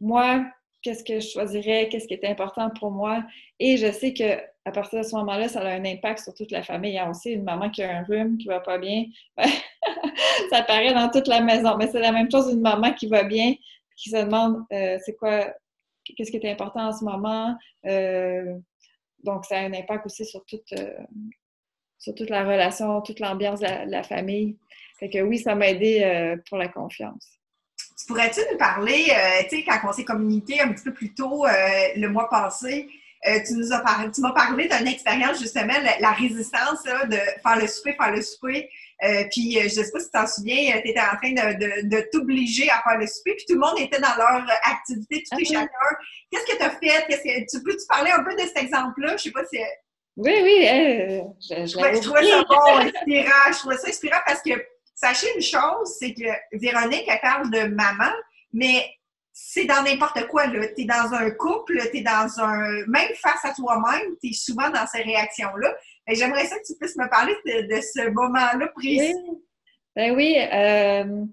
Moi, 0.00 0.44
qu'est-ce 0.82 1.02
que 1.02 1.20
je 1.20 1.28
choisirais, 1.28 1.88
qu'est-ce 1.90 2.06
qui 2.06 2.14
est 2.14 2.24
important 2.24 2.70
pour 2.70 2.90
moi? 2.90 3.24
Et 3.58 3.76
je 3.76 3.90
sais 3.90 4.14
que 4.14 4.40
à 4.64 4.72
partir 4.72 5.00
de 5.00 5.04
ce 5.04 5.16
moment-là, 5.16 5.48
ça 5.48 5.60
a 5.60 5.72
un 5.72 5.84
impact 5.84 6.20
sur 6.20 6.34
toute 6.34 6.50
la 6.50 6.62
famille. 6.62 6.92
Il 6.92 6.96
y 6.96 6.98
a 6.98 7.08
aussi 7.08 7.30
une 7.30 7.44
maman 7.44 7.70
qui 7.70 7.82
a 7.82 7.98
un 7.98 8.02
rhume, 8.02 8.36
qui 8.36 8.46
va 8.46 8.60
pas 8.60 8.78
bien. 8.78 9.04
ça 10.50 10.58
apparaît 10.58 10.92
dans 10.92 11.08
toute 11.08 11.26
la 11.28 11.40
maison. 11.40 11.76
Mais 11.78 11.88
c'est 11.88 12.00
la 12.00 12.12
même 12.12 12.30
chose 12.30 12.52
une 12.52 12.60
maman 12.60 12.92
qui 12.92 13.06
va 13.06 13.24
bien, 13.24 13.54
qui 13.96 14.10
se 14.10 14.16
demande 14.16 14.62
euh, 14.72 14.98
c'est 15.04 15.16
quoi, 15.16 15.52
qu'est-ce 16.04 16.30
qui 16.30 16.36
est 16.36 16.50
important 16.50 16.88
en 16.88 16.92
ce 16.92 17.04
moment? 17.04 17.56
Euh, 17.86 18.58
donc, 19.24 19.44
ça 19.44 19.56
a 19.56 19.60
un 19.60 19.72
impact 19.72 20.06
aussi 20.06 20.24
sur 20.24 20.44
toute, 20.44 20.72
euh, 20.72 20.98
la 22.28 22.44
relation, 22.44 23.00
toute 23.02 23.20
l'ambiance 23.20 23.60
de, 23.60 23.90
la, 23.90 24.02
famille. 24.02 24.56
Fait 24.98 25.10
que 25.10 25.20
oui, 25.20 25.38
ça 25.38 25.54
m'a 25.54 25.68
aidé 25.68 26.36
pour 26.48 26.58
la 26.58 26.68
confiance. 26.68 27.26
Pourrais-tu 28.08 28.40
nous 28.50 28.58
parler, 28.58 29.04
tu 29.48 29.56
sais, 29.56 29.64
quand 29.64 29.78
on 29.88 29.92
s'est 29.92 30.04
communiqué 30.04 30.60
un 30.60 30.72
petit 30.72 30.84
peu 30.84 30.92
plus 30.92 31.14
tôt 31.14 31.44
le 31.46 32.06
mois 32.08 32.28
passé, 32.28 32.88
euh, 33.28 33.38
tu 33.46 33.52
nous 33.54 33.70
as 33.72 33.80
parlé, 33.80 34.10
tu 34.10 34.22
m'as 34.22 34.32
parlé 34.32 34.66
d'une 34.66 34.88
expérience 34.88 35.38
justement, 35.38 35.74
la, 36.00 36.12
résistance 36.12 36.82
de 36.84 37.16
faire 37.16 37.58
le 37.60 37.66
souper, 37.66 37.92
faire 37.92 38.12
le 38.12 38.22
souper. 38.22 38.70
Euh, 39.02 39.24
puis 39.30 39.58
euh, 39.58 39.62
je 39.62 39.80
ne 39.80 39.84
sais 39.84 39.90
pas 39.90 39.98
si 39.98 40.06
tu 40.06 40.10
t'en 40.12 40.26
souviens, 40.26 40.80
tu 40.82 40.90
étais 40.90 41.00
en 41.00 41.16
train 41.16 41.32
de, 41.32 41.88
de, 41.88 42.08
t'obliger 42.12 42.68
à 42.68 42.82
faire 42.82 42.98
le 42.98 43.06
souper, 43.06 43.34
puis 43.34 43.46
tout 43.48 43.54
le 43.54 43.60
monde 43.60 43.78
était 43.78 43.98
dans 43.98 44.14
leur 44.16 44.44
activité, 44.64 45.22
tout 45.30 45.38
et 45.38 45.44
ah 45.50 45.60
chacun. 45.60 45.96
Qu'est-ce 46.30 46.44
que 46.44 46.56
tu 46.58 46.62
as 46.62 46.70
fait? 46.70 47.06
Que, 47.08 47.50
tu 47.50 47.62
peux-tu 47.62 47.86
parler 47.88 48.10
un 48.10 48.22
peu 48.22 48.34
de 48.34 48.40
cet 48.40 48.58
exemple-là? 48.58 49.16
Je 49.16 49.22
sais 49.22 49.30
pas 49.30 49.44
si. 49.46 49.58
Oui, 50.16 50.32
oui. 50.42 50.66
je, 51.40 51.66
je, 51.66 52.00
trouvais 52.02 52.28
ça 52.28 52.44
bon, 52.46 52.76
inspirant. 52.76 53.52
Je 53.52 53.58
trouvais 53.58 53.78
ça 53.78 53.88
inspirant 53.88 54.20
parce 54.26 54.42
que 54.42 54.50
sachez 54.94 55.28
une 55.34 55.42
chose, 55.42 55.96
c'est 55.98 56.12
que 56.12 56.28
Véronique, 56.52 57.04
elle 57.06 57.20
parle 57.20 57.50
de 57.50 57.74
maman, 57.74 58.12
mais 58.52 58.84
c'est 59.32 59.64
dans 59.64 59.82
n'importe 59.82 60.26
quoi. 60.26 60.48
Tu 60.48 60.82
es 60.82 60.84
dans 60.84 61.14
un 61.14 61.30
couple, 61.30 61.80
tu 61.90 61.98
es 61.98 62.02
dans 62.02 62.28
un. 62.40 62.84
Même 62.86 63.14
face 63.16 63.44
à 63.44 63.54
toi-même, 63.54 64.16
tu 64.22 64.30
es 64.30 64.32
souvent 64.32 64.68
dans 64.70 64.86
ces 64.86 65.02
réactions-là. 65.02 65.74
J'aimerais 66.14 66.46
ça 66.46 66.58
que 66.58 66.66
tu 66.66 66.74
puisses 66.78 66.96
me 66.96 67.08
parler 67.08 67.34
de, 67.44 67.80
ce 67.80 68.10
moment-là 68.10 68.68
précis. 68.74 69.14
Oui. 69.14 69.38
Ben 69.96 70.14
oui. 70.14 70.36
Euh, 70.52 71.24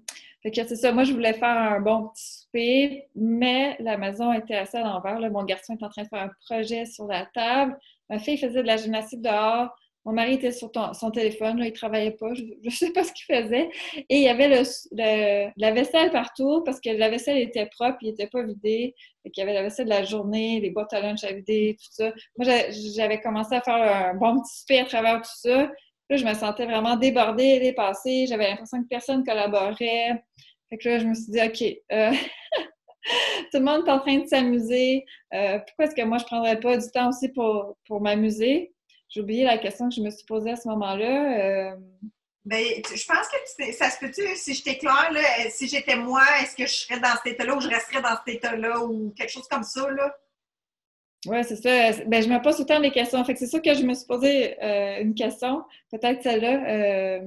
c'est 0.42 0.76
ça. 0.76 0.92
Moi, 0.92 1.04
je 1.04 1.12
voulais 1.12 1.34
faire 1.34 1.56
un 1.56 1.80
bon 1.80 2.08
petit 2.08 2.40
souper, 2.40 3.08
mais 3.14 3.76
la 3.80 3.96
maison 3.96 4.32
était 4.32 4.56
assez 4.56 4.78
à 4.78 4.82
l'envers. 4.82 5.18
Mon 5.30 5.44
garçon 5.44 5.76
est 5.76 5.84
en 5.84 5.88
train 5.88 6.02
de 6.02 6.08
faire 6.08 6.22
un 6.22 6.30
projet 6.46 6.86
sur 6.86 7.06
la 7.06 7.26
table. 7.26 7.76
Ma 8.08 8.18
fille 8.18 8.38
faisait 8.38 8.62
de 8.62 8.66
la 8.66 8.76
gymnastique 8.76 9.22
dehors. 9.22 9.74
Mon 10.08 10.14
mari 10.14 10.36
était 10.36 10.52
sur 10.52 10.70
son 10.94 11.10
téléphone, 11.10 11.60
il 11.62 11.70
travaillait 11.74 12.12
pas, 12.12 12.32
je 12.32 12.42
ne 12.64 12.70
sais 12.70 12.92
pas 12.92 13.04
ce 13.04 13.12
qu'il 13.12 13.26
faisait. 13.26 13.68
Et 14.08 14.16
il 14.16 14.22
y 14.22 14.28
avait 14.30 14.48
la 14.48 15.70
vaisselle 15.70 16.10
partout 16.10 16.62
parce 16.64 16.80
que 16.80 16.88
la 16.88 17.10
vaisselle 17.10 17.36
était 17.36 17.66
propre, 17.66 17.98
il 18.00 18.12
n'était 18.12 18.26
pas 18.26 18.42
vidé. 18.42 18.94
Il 19.26 19.32
y 19.36 19.42
avait 19.42 19.52
la 19.52 19.60
vaisselle 19.60 19.84
de 19.84 19.90
la 19.90 20.04
journée, 20.04 20.60
les 20.60 20.70
boîtes 20.70 20.94
à 20.94 21.00
lunch 21.02 21.24
à 21.24 21.32
vider, 21.32 21.76
tout 21.78 21.90
ça. 21.90 22.10
Moi, 22.38 22.48
j'avais 22.96 23.20
commencé 23.20 23.54
à 23.54 23.60
faire 23.60 23.74
un 23.74 24.14
bon 24.14 24.40
petit 24.40 24.60
souper 24.60 24.80
à 24.80 24.86
travers 24.86 25.20
tout 25.20 25.28
ça. 25.42 25.70
Là, 26.08 26.16
je 26.16 26.24
me 26.24 26.32
sentais 26.32 26.64
vraiment 26.64 26.96
débordée, 26.96 27.60
dépassée. 27.60 28.24
J'avais 28.26 28.48
l'impression 28.48 28.82
que 28.82 28.88
personne 28.88 29.22
collaborait. 29.24 30.24
Fait 30.70 30.78
que 30.78 30.88
là, 30.88 30.98
je 31.00 31.04
me 31.04 31.12
suis 31.12 31.32
dit, 31.32 31.42
OK, 31.42 31.82
euh, 31.92 32.12
tout 33.52 33.58
le 33.58 33.60
monde 33.60 33.86
est 33.86 33.90
en 33.90 33.98
train 33.98 34.16
de 34.20 34.26
s'amuser. 34.26 35.04
Euh, 35.34 35.58
pourquoi 35.58 35.84
est-ce 35.84 35.94
que 35.94 36.06
moi, 36.06 36.16
je 36.16 36.24
ne 36.24 36.28
prendrais 36.28 36.60
pas 36.60 36.78
du 36.78 36.90
temps 36.94 37.10
aussi 37.10 37.28
pour, 37.28 37.76
pour 37.86 38.00
m'amuser? 38.00 38.72
J'ai 39.08 39.20
oublié 39.20 39.44
la 39.44 39.58
question 39.58 39.88
que 39.88 39.94
je 39.94 40.00
me 40.00 40.10
suis 40.10 40.26
posée 40.26 40.50
à 40.50 40.56
ce 40.56 40.68
moment-là. 40.68 41.72
Euh... 41.72 41.76
Ben, 42.44 42.64
je 42.64 43.06
pense 43.06 43.28
que 43.28 43.72
ça 43.72 43.90
se 43.90 43.98
peut-tu, 43.98 44.22
si 44.36 44.54
je 44.54 44.62
t'éclaire, 44.62 45.10
si 45.50 45.68
j'étais 45.68 45.96
moi, 45.96 46.22
est-ce 46.40 46.56
que 46.56 46.66
je 46.66 46.72
serais 46.72 46.98
dans 46.98 47.14
cet 47.22 47.34
état-là 47.34 47.54
ou 47.54 47.60
je 47.60 47.68
resterais 47.68 48.00
dans 48.00 48.16
cet 48.24 48.36
état-là 48.36 48.80
ou 48.84 49.12
quelque 49.16 49.30
chose 49.30 49.46
comme 49.48 49.64
ça, 49.64 49.90
là? 49.90 50.14
Oui, 51.26 51.38
c'est 51.42 51.56
ça. 51.56 52.04
Ben, 52.06 52.22
je 52.22 52.28
me 52.28 52.40
pose 52.40 52.64
temps 52.64 52.80
des 52.80 52.90
questions. 52.90 53.22
Fait 53.24 53.34
que 53.34 53.40
c'est 53.40 53.48
sûr 53.48 53.60
que 53.60 53.74
je 53.74 53.82
me 53.82 53.94
suis 53.94 54.06
posé 54.06 54.62
euh, 54.62 55.02
une 55.02 55.14
question, 55.14 55.64
peut-être 55.90 56.22
celle-là. 56.22 56.68
Euh, 56.68 57.20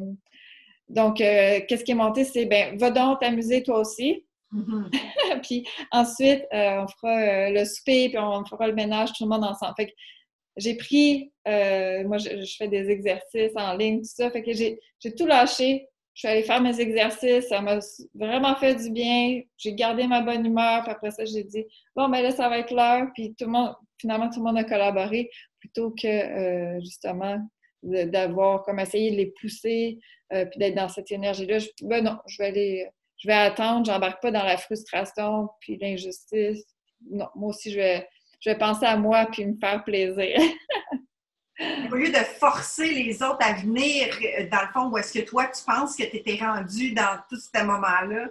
donc, 0.88 1.20
euh, 1.20 1.60
qu'est-ce 1.68 1.84
qui 1.84 1.92
est 1.92 1.96
monté? 1.96 2.24
C'est, 2.24 2.46
ben, 2.46 2.78
va 2.78 2.90
donc 2.90 3.20
t'amuser 3.20 3.64
toi 3.64 3.80
aussi. 3.80 4.26
Mm-hmm. 4.54 5.42
puis 5.44 5.68
ensuite, 5.92 6.46
on 6.52 6.88
fera 6.88 7.50
le 7.50 7.66
souper, 7.66 8.10
puis 8.10 8.18
on 8.18 8.46
fera 8.46 8.68
le 8.68 8.74
ménage, 8.74 9.10
tout 9.14 9.26
le 9.26 9.30
monde 9.30 9.44
ensemble. 9.44 9.74
Fait 9.76 9.88
que 9.88 9.92
j'ai 10.58 10.76
pris, 10.76 11.32
euh, 11.48 12.04
moi, 12.06 12.18
je, 12.18 12.56
fais 12.58 12.68
des 12.68 12.90
exercices 12.90 13.54
en 13.56 13.76
ligne, 13.76 14.00
tout 14.00 14.10
ça. 14.16 14.30
Fait 14.32 14.44
que 14.44 14.52
j'ai 14.54 14.80
tout 15.18 15.26
lâché. 15.26 15.88
Je 16.14 16.20
suis 16.20 16.28
allée 16.28 16.44
faire 16.44 16.62
mes 16.62 16.80
exercices. 16.80 17.48
Ça 17.48 17.62
m'a 17.62 17.80
vraiment 18.14 18.56
fait 18.56 18.76
du 18.76 18.92
bien. 18.92 19.42
J'ai 19.58 19.74
gardé 19.74 20.08
ma 20.08 20.22
bonne 20.22 20.46
humeur. 20.46 20.84
Puis 20.84 20.92
après 20.92 21.12
ça, 21.12 21.24
j'ai 21.24 21.44
dit, 21.44 21.66
bon, 21.96 22.10
ben 22.10 22.22
là, 22.22 22.32
ça 22.32 22.50
va 22.50 22.60
être 22.60 22.74
l'heure. 22.74 23.08
Puis 23.14 23.34
tout 23.36 23.46
le 23.46 23.52
monde, 23.52 23.74
finalement, 23.98 24.30
tout 24.30 24.40
le 24.40 24.46
monde 24.46 24.58
a 24.58 24.64
collaboré 24.66 25.30
plutôt 25.60 25.92
que, 25.92 26.08
euh, 26.08 26.80
justement, 26.82 27.40
d'avoir 27.84 28.64
comme 28.64 28.80
essayé 28.80 29.12
de 29.12 29.16
les 29.16 29.34
pousser 29.40 30.00
euh, 30.34 30.46
puis 30.46 30.60
d'être 30.60 30.76
dans 30.76 30.90
cette 30.90 31.12
énergie-là. 31.12 31.60
Ben 31.84 32.04
non, 32.04 32.18
je 32.28 32.38
vais 32.38 32.50
aller, 32.50 32.90
je 33.18 33.28
vais 33.28 33.34
attendre. 33.34 33.86
J'embarque 33.86 34.22
pas 34.22 34.32
dans 34.32 34.44
la 34.44 34.58
frustration 34.58 35.48
puis 35.62 35.78
l'injustice. 35.78 36.66
Non, 37.10 37.28
moi 37.36 37.50
aussi, 37.50 37.72
je 37.72 37.78
vais 37.78 38.08
je 38.42 38.50
vais 38.50 38.58
penser 38.58 38.86
à 38.86 38.98
moi 38.98 39.28
puis 39.32 39.46
me 39.46 39.56
faire 39.58 39.84
plaisir. 39.84 40.38
Au 41.92 41.96
lieu 41.96 42.10
de 42.10 42.16
forcer 42.16 42.90
les 42.90 43.22
autres 43.22 43.38
à 43.42 43.54
venir, 43.54 44.08
euh, 44.40 44.50
dans 44.50 44.62
le 44.62 44.68
fond, 44.74 44.90
où 44.90 44.98
est-ce 44.98 45.14
que 45.14 45.24
toi, 45.24 45.46
tu 45.46 45.64
penses 45.64 45.96
que 45.96 46.04
tu 46.04 46.18
étais 46.18 46.44
rendu 46.44 46.92
dans 46.94 47.20
tout 47.30 47.38
ce 47.38 47.64
moment-là, 47.64 48.30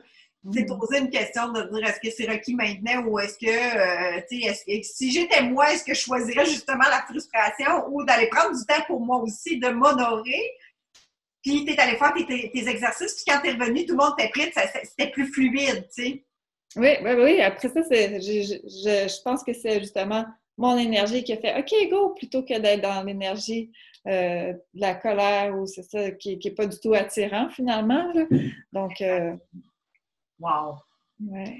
c'est 0.52 0.68
mm. 0.68 0.78
poser 0.78 0.98
une 0.98 1.10
question 1.10 1.52
de 1.52 1.62
dire 1.62 1.88
est-ce 1.88 2.00
que 2.00 2.14
c'est 2.14 2.28
requis 2.28 2.54
maintenant 2.54 3.04
ou 3.04 3.20
est-ce 3.20 3.38
que, 3.38 4.16
euh, 4.16 4.20
tu 4.28 4.40
sais, 4.40 4.82
si 4.82 5.12
j'étais 5.12 5.42
moi, 5.42 5.72
est-ce 5.72 5.84
que 5.84 5.94
je 5.94 6.00
choisirais 6.00 6.46
justement 6.46 6.88
la 6.90 7.02
frustration 7.02 7.86
ou 7.90 8.04
d'aller 8.04 8.26
prendre 8.28 8.56
du 8.58 8.64
temps 8.66 8.82
pour 8.88 9.00
moi 9.00 9.18
aussi, 9.18 9.60
de 9.60 9.68
m'honorer? 9.68 10.50
Puis 11.42 11.64
tu 11.64 11.72
es 11.72 11.78
allé 11.78 11.96
faire 11.96 12.12
tes, 12.14 12.68
exercices, 12.68 13.14
puis 13.14 13.24
quand 13.32 13.40
tu 13.40 13.48
es 13.48 13.52
revenu, 13.52 13.86
tout 13.86 13.96
le 13.96 13.98
monde 13.98 14.14
était 14.18 14.30
prêt, 14.30 14.52
c'était 14.84 15.10
plus 15.10 15.32
fluide, 15.32 15.88
tu 15.94 16.02
sais. 16.02 16.24
Oui, 16.76 16.90
oui, 17.02 17.10
oui. 17.18 17.40
Après 17.40 17.68
ça, 17.68 17.80
je, 17.82 18.18
je, 18.18 19.08
je, 19.08 19.22
pense 19.22 19.42
que 19.42 19.52
c'est 19.52 19.80
justement 19.80 20.24
mon 20.56 20.76
énergie 20.78 21.24
qui 21.24 21.32
a 21.32 21.36
fait 21.36 21.58
OK, 21.58 21.90
go, 21.90 22.10
plutôt 22.10 22.42
que 22.42 22.58
d'être 22.58 22.82
dans 22.82 23.02
l'énergie 23.02 23.72
euh, 24.06 24.52
de 24.52 24.80
la 24.80 24.94
colère 24.94 25.56
ou 25.58 25.66
c'est 25.66 25.82
ça 25.82 26.10
qui 26.12 26.38
n'est 26.42 26.50
pas 26.52 26.66
du 26.66 26.78
tout 26.78 26.94
attirant 26.94 27.50
finalement. 27.50 28.12
Donc, 28.72 29.00
euh, 29.00 29.34
wow! 30.38 30.76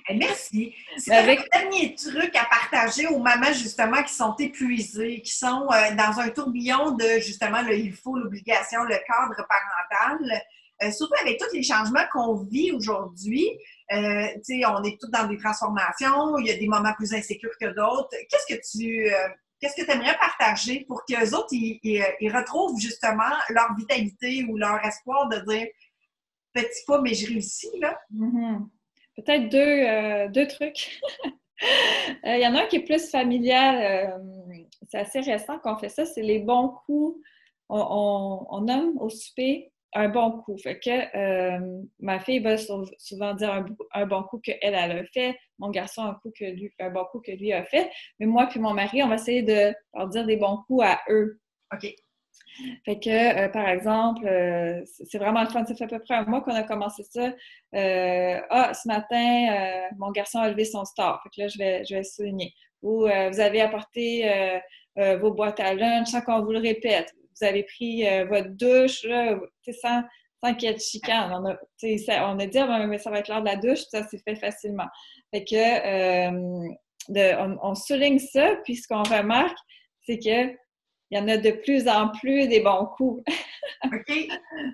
Eh, 0.09 0.15
merci. 0.15 0.75
C'est 0.97 1.15
Avec... 1.15 1.41
un 1.53 1.61
dernier 1.61 1.95
truc 1.95 2.35
à 2.35 2.47
partager 2.47 3.07
aux 3.07 3.19
mamans 3.19 3.53
justement 3.53 4.03
qui 4.03 4.15
sont 4.15 4.35
épuisées, 4.37 5.21
qui 5.21 5.33
sont 5.33 5.67
euh, 5.71 5.95
dans 5.97 6.19
un 6.19 6.31
tourbillon 6.31 6.93
de 6.93 7.19
justement 7.21 7.61
le 7.63 7.77
il 7.77 7.93
faut, 7.93 8.17
l'obligation, 8.17 8.83
le 8.85 8.97
cadre 9.07 9.47
parental. 9.49 10.43
Euh, 10.83 10.91
surtout 10.93 11.15
avec 11.21 11.39
tous 11.39 11.55
les 11.55 11.63
changements 11.63 12.07
qu'on 12.11 12.37
vit 12.37 12.73
aujourd'hui, 12.73 13.51
euh, 13.93 14.27
on 14.69 14.85
est 14.85 15.01
tous 15.01 15.11
dans 15.11 15.27
des 15.27 15.37
transformations, 15.39 16.39
il 16.39 16.47
y 16.47 16.51
a 16.51 16.57
des 16.57 16.69
moments 16.69 16.93
plus 16.95 17.13
insécures 17.13 17.57
que 17.61 17.67
d'autres. 17.67 18.11
Qu'est-ce 18.29 18.55
que 18.55 18.61
tu 18.61 19.13
euh, 19.13 19.29
qu'est-ce 19.61 19.77
que 19.77 19.91
aimerais 19.91 20.17
partager 20.19 20.85
pour 20.87 21.05
qu'eux 21.05 21.35
autres, 21.35 21.53
ils, 21.53 22.33
retrouvent 22.33 22.79
justement 22.79 23.35
leur 23.51 23.75
vitalité 23.77 24.45
ou 24.49 24.57
leur 24.57 24.85
espoir 24.85 25.29
de 25.29 25.39
dire 25.41 25.67
petit 26.55 26.85
pas, 26.87 27.01
mais 27.01 27.15
je 27.15 27.29
réussis, 27.29 27.79
là? 27.81 27.99
Mm-hmm. 28.15 28.69
Peut-être 29.17 29.49
deux, 29.49 30.33
deux 30.33 30.47
trucs. 30.47 31.01
Il 32.25 32.41
y 32.41 32.47
en 32.47 32.55
a 32.55 32.63
un 32.63 32.67
qui 32.67 32.77
est 32.77 32.85
plus 32.85 33.11
familial. 33.11 34.19
c'est 34.89 34.99
assez 34.99 35.21
récent 35.21 35.59
qu'on 35.59 35.77
fait 35.77 35.91
ça. 35.91 36.07
C'est 36.07 36.23
les 36.23 36.39
bons 36.39 36.69
coups. 36.87 37.21
On, 37.69 37.79
on, 37.79 38.47
on 38.49 38.61
nomme 38.63 38.97
au 38.99 39.11
souper 39.11 39.71
un 39.93 40.09
bon 40.09 40.43
coup. 40.43 40.57
Fait 40.59 40.79
que 40.79 41.17
euh, 41.17 41.83
ma 41.99 42.21
fille 42.21 42.41
va 42.41 42.57
souvent 42.57 43.35
dire 43.35 43.65
un, 43.93 44.07
bon 44.07 44.23
coup 44.25 44.39
qu'elle, 44.39 44.59
elle 44.63 44.75
a 44.93 45.05
fait, 45.13 45.37
mon 45.59 45.71
garçon 45.71 46.03
un, 46.03 46.15
coup 46.15 46.33
que 46.37 46.45
lui, 46.45 46.73
un 46.79 46.91
bon 46.91 47.05
coup 47.11 47.21
que 47.21 47.33
lui 47.33 47.53
a 47.53 47.65
fait. 47.65 47.91
Mais 48.19 48.27
moi 48.27 48.47
puis 48.47 48.61
mon 48.61 48.75
mari, 48.75 49.03
on 49.03 49.09
va 49.09 49.17
essayer 49.17 49.43
de 49.43 49.75
leur 49.95 50.09
dire 50.09 50.27
des 50.27 50.37
bons 50.37 50.59
coups 50.67 50.85
à 50.85 51.01
eux. 51.11 51.41
OK. 51.73 51.93
Fait 52.85 52.99
que, 52.99 53.45
euh, 53.45 53.49
par 53.49 53.69
exemple, 53.69 54.27
euh, 54.27 54.83
c'est 54.85 55.19
vraiment 55.19 55.43
le 55.43 55.49
fun. 55.49 55.65
Ça 55.65 55.75
fait 55.75 55.85
à 55.85 55.89
peu 55.89 56.01
près 56.01 56.15
un 56.15 56.25
mois 56.25 56.43
qu'on 56.43 56.55
a 56.55 56.63
commencé 56.63 57.05
ça. 57.05 57.33
ah, 57.73 58.75
ce 58.75 58.89
matin, 58.89 59.89
mon 59.97 60.11
garçon 60.11 60.39
a 60.41 60.51
levé 60.51 60.65
son 60.65 60.85
star. 60.85 61.23
Fait 61.23 61.29
que 61.31 61.41
là, 61.43 61.49
je 61.49 61.59
vais, 61.59 61.85
je 61.85 61.95
vais 61.95 62.05
souligner. 62.05 62.53
Ou 62.83 63.03
vous 63.03 63.41
avez 63.41 63.61
apporté 63.61 64.61
vos 64.97 65.33
boîtes 65.33 65.61
à 65.61 65.75
lunch 65.75 66.09
sans 66.09 66.23
qu'on 66.23 66.43
vous 66.43 66.53
le 66.53 66.59
répète 66.59 67.15
vous 67.41 67.47
avez 67.47 67.63
pris 67.65 68.07
euh, 68.07 68.25
votre 68.27 68.51
douche, 68.51 69.05
là, 69.05 69.39
sans, 69.81 70.03
sans 70.43 70.55
qu'il 70.55 70.69
y 70.69 70.73
ait 70.73 70.75
de 70.75 70.81
chicane. 70.81 71.33
On 71.33 71.47
a, 71.47 72.27
on 72.27 72.39
a 72.39 72.47
dit, 72.47 72.59
ah, 72.59 72.87
mais 72.87 72.99
ça 72.99 73.11
va 73.11 73.19
être 73.19 73.29
l'heure 73.29 73.41
de 73.41 73.47
la 73.47 73.57
douche, 73.57 73.81
ça 73.91 74.07
s'est 74.07 74.21
fait 74.27 74.37
facilement. 74.37 74.89
Fait 75.33 75.45
que, 75.45 76.71
euh, 77.15 77.47
on, 77.63 77.75
souligne 77.75 78.19
ça, 78.19 78.57
puis 78.65 78.77
ce 78.77 78.87
qu'on 78.87 79.03
remarque, 79.03 79.59
c'est 80.03 80.19
que 80.19 80.55
il 81.13 81.19
y 81.19 81.21
en 81.21 81.27
a 81.27 81.37
de 81.39 81.51
plus 81.51 81.89
en 81.89 82.09
plus 82.21 82.47
des 82.47 82.61
bons 82.61 82.87
coups. 82.97 83.25
OK. 83.85 84.05
oui, 84.09 84.29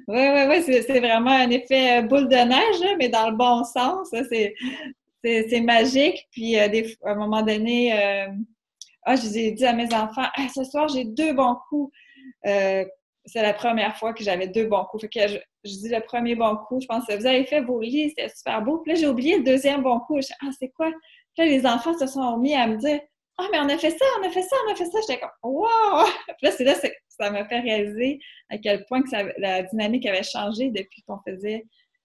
oui, 0.08 0.44
oui, 0.48 0.62
c'est 0.62 1.00
vraiment 1.00 1.30
un 1.30 1.48
effet 1.48 2.02
boule 2.02 2.28
de 2.28 2.36
neige, 2.36 2.96
mais 2.98 3.08
dans 3.08 3.30
le 3.30 3.36
bon 3.36 3.64
sens. 3.64 4.10
C'est 5.22 5.60
magique. 5.60 6.28
Puis, 6.32 6.58
euh, 6.58 6.68
à 7.04 7.10
un 7.12 7.14
moment 7.14 7.42
donné, 7.42 7.92
euh, 7.94 8.28
ah, 9.04 9.16
je 9.16 9.26
ai 9.38 9.52
dit 9.52 9.64
à 9.64 9.72
mes 9.72 9.92
enfants, 9.94 10.26
ah, 10.36 10.46
ce 10.54 10.64
soir, 10.64 10.88
j'ai 10.88 11.04
deux 11.04 11.32
bons 11.32 11.56
coups. 11.68 11.92
Euh, 12.46 12.84
c'est 13.24 13.42
la 13.42 13.52
première 13.52 13.96
fois 13.96 14.12
que 14.12 14.22
j'avais 14.22 14.46
deux 14.46 14.66
bons 14.66 14.84
coups. 14.84 15.02
Fait 15.02 15.08
que 15.08 15.28
je, 15.28 15.38
dis 15.64 15.88
le 15.88 16.00
premier 16.00 16.36
bon 16.36 16.56
coup, 16.56 16.80
je 16.80 16.86
pense, 16.86 17.04
vous 17.06 17.26
avez 17.26 17.44
fait 17.44 17.60
vos 17.60 17.80
lits, 17.80 18.10
c'était 18.10 18.28
super 18.28 18.62
beau. 18.62 18.78
Puis 18.78 18.92
là, 18.92 19.00
j'ai 19.00 19.08
oublié 19.08 19.38
le 19.38 19.42
deuxième 19.42 19.82
bon 19.82 19.98
coup. 20.00 20.16
Je 20.20 20.26
dis, 20.26 20.32
ah, 20.42 20.50
c'est 20.58 20.68
quoi? 20.68 20.90
Puis 21.34 21.44
là, 21.44 21.46
les 21.46 21.66
enfants 21.66 21.98
se 21.98 22.06
sont 22.06 22.36
mis 22.38 22.54
à 22.54 22.66
me 22.66 22.76
dire, 22.76 23.00
ah, 23.38 23.46
mais 23.50 23.58
on 23.58 23.68
a 23.68 23.76
fait 23.76 23.90
ça, 23.90 24.04
on 24.20 24.26
a 24.26 24.30
fait 24.30 24.42
ça, 24.42 24.56
on 24.66 24.72
a 24.72 24.74
fait 24.76 24.86
ça. 24.86 24.98
J'étais 25.00 25.20
comme, 25.20 25.30
wow! 25.42 26.04
Puis 26.26 26.36
là, 26.42 26.50
c'est 26.52 26.64
là, 26.64 26.74
ça 27.08 27.30
m'a 27.30 27.44
fait 27.46 27.60
réaliser 27.60 28.20
à 28.48 28.58
quel 28.58 28.84
point 28.86 29.02
que 29.02 29.10
la 29.38 29.62
dynamique 29.64 30.06
avait 30.06 30.22
changé 30.22 30.70
depuis 30.70 31.02
qu'on 31.02 31.18
faisait 31.26 31.64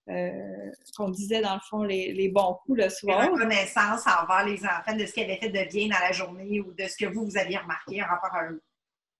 euh, 0.10 0.72
qu'on 0.98 1.10
disait 1.10 1.42
dans 1.42 1.54
le 1.54 1.60
fond 1.70 1.84
les, 1.84 2.30
bons 2.34 2.58
coups 2.66 2.80
le 2.80 2.90
soir. 2.90 3.24
Une 3.24 3.34
reconnaissance 3.34 4.04
envers 4.08 4.46
les 4.46 4.64
enfants 4.66 4.96
de 4.96 5.06
ce 5.06 5.14
qu'ils 5.14 5.24
avaient 5.24 5.38
fait 5.38 5.50
de 5.50 5.70
bien 5.70 5.88
dans 5.88 6.00
la 6.00 6.12
journée 6.12 6.60
ou 6.60 6.74
de 6.74 6.84
ce 6.86 6.98
que 6.98 7.06
vous, 7.06 7.26
vous 7.26 7.38
aviez 7.38 7.58
remarqué 7.58 8.02
en 8.02 8.08
rapport 8.08 8.34
à 8.34 8.46
eux. 8.50 8.62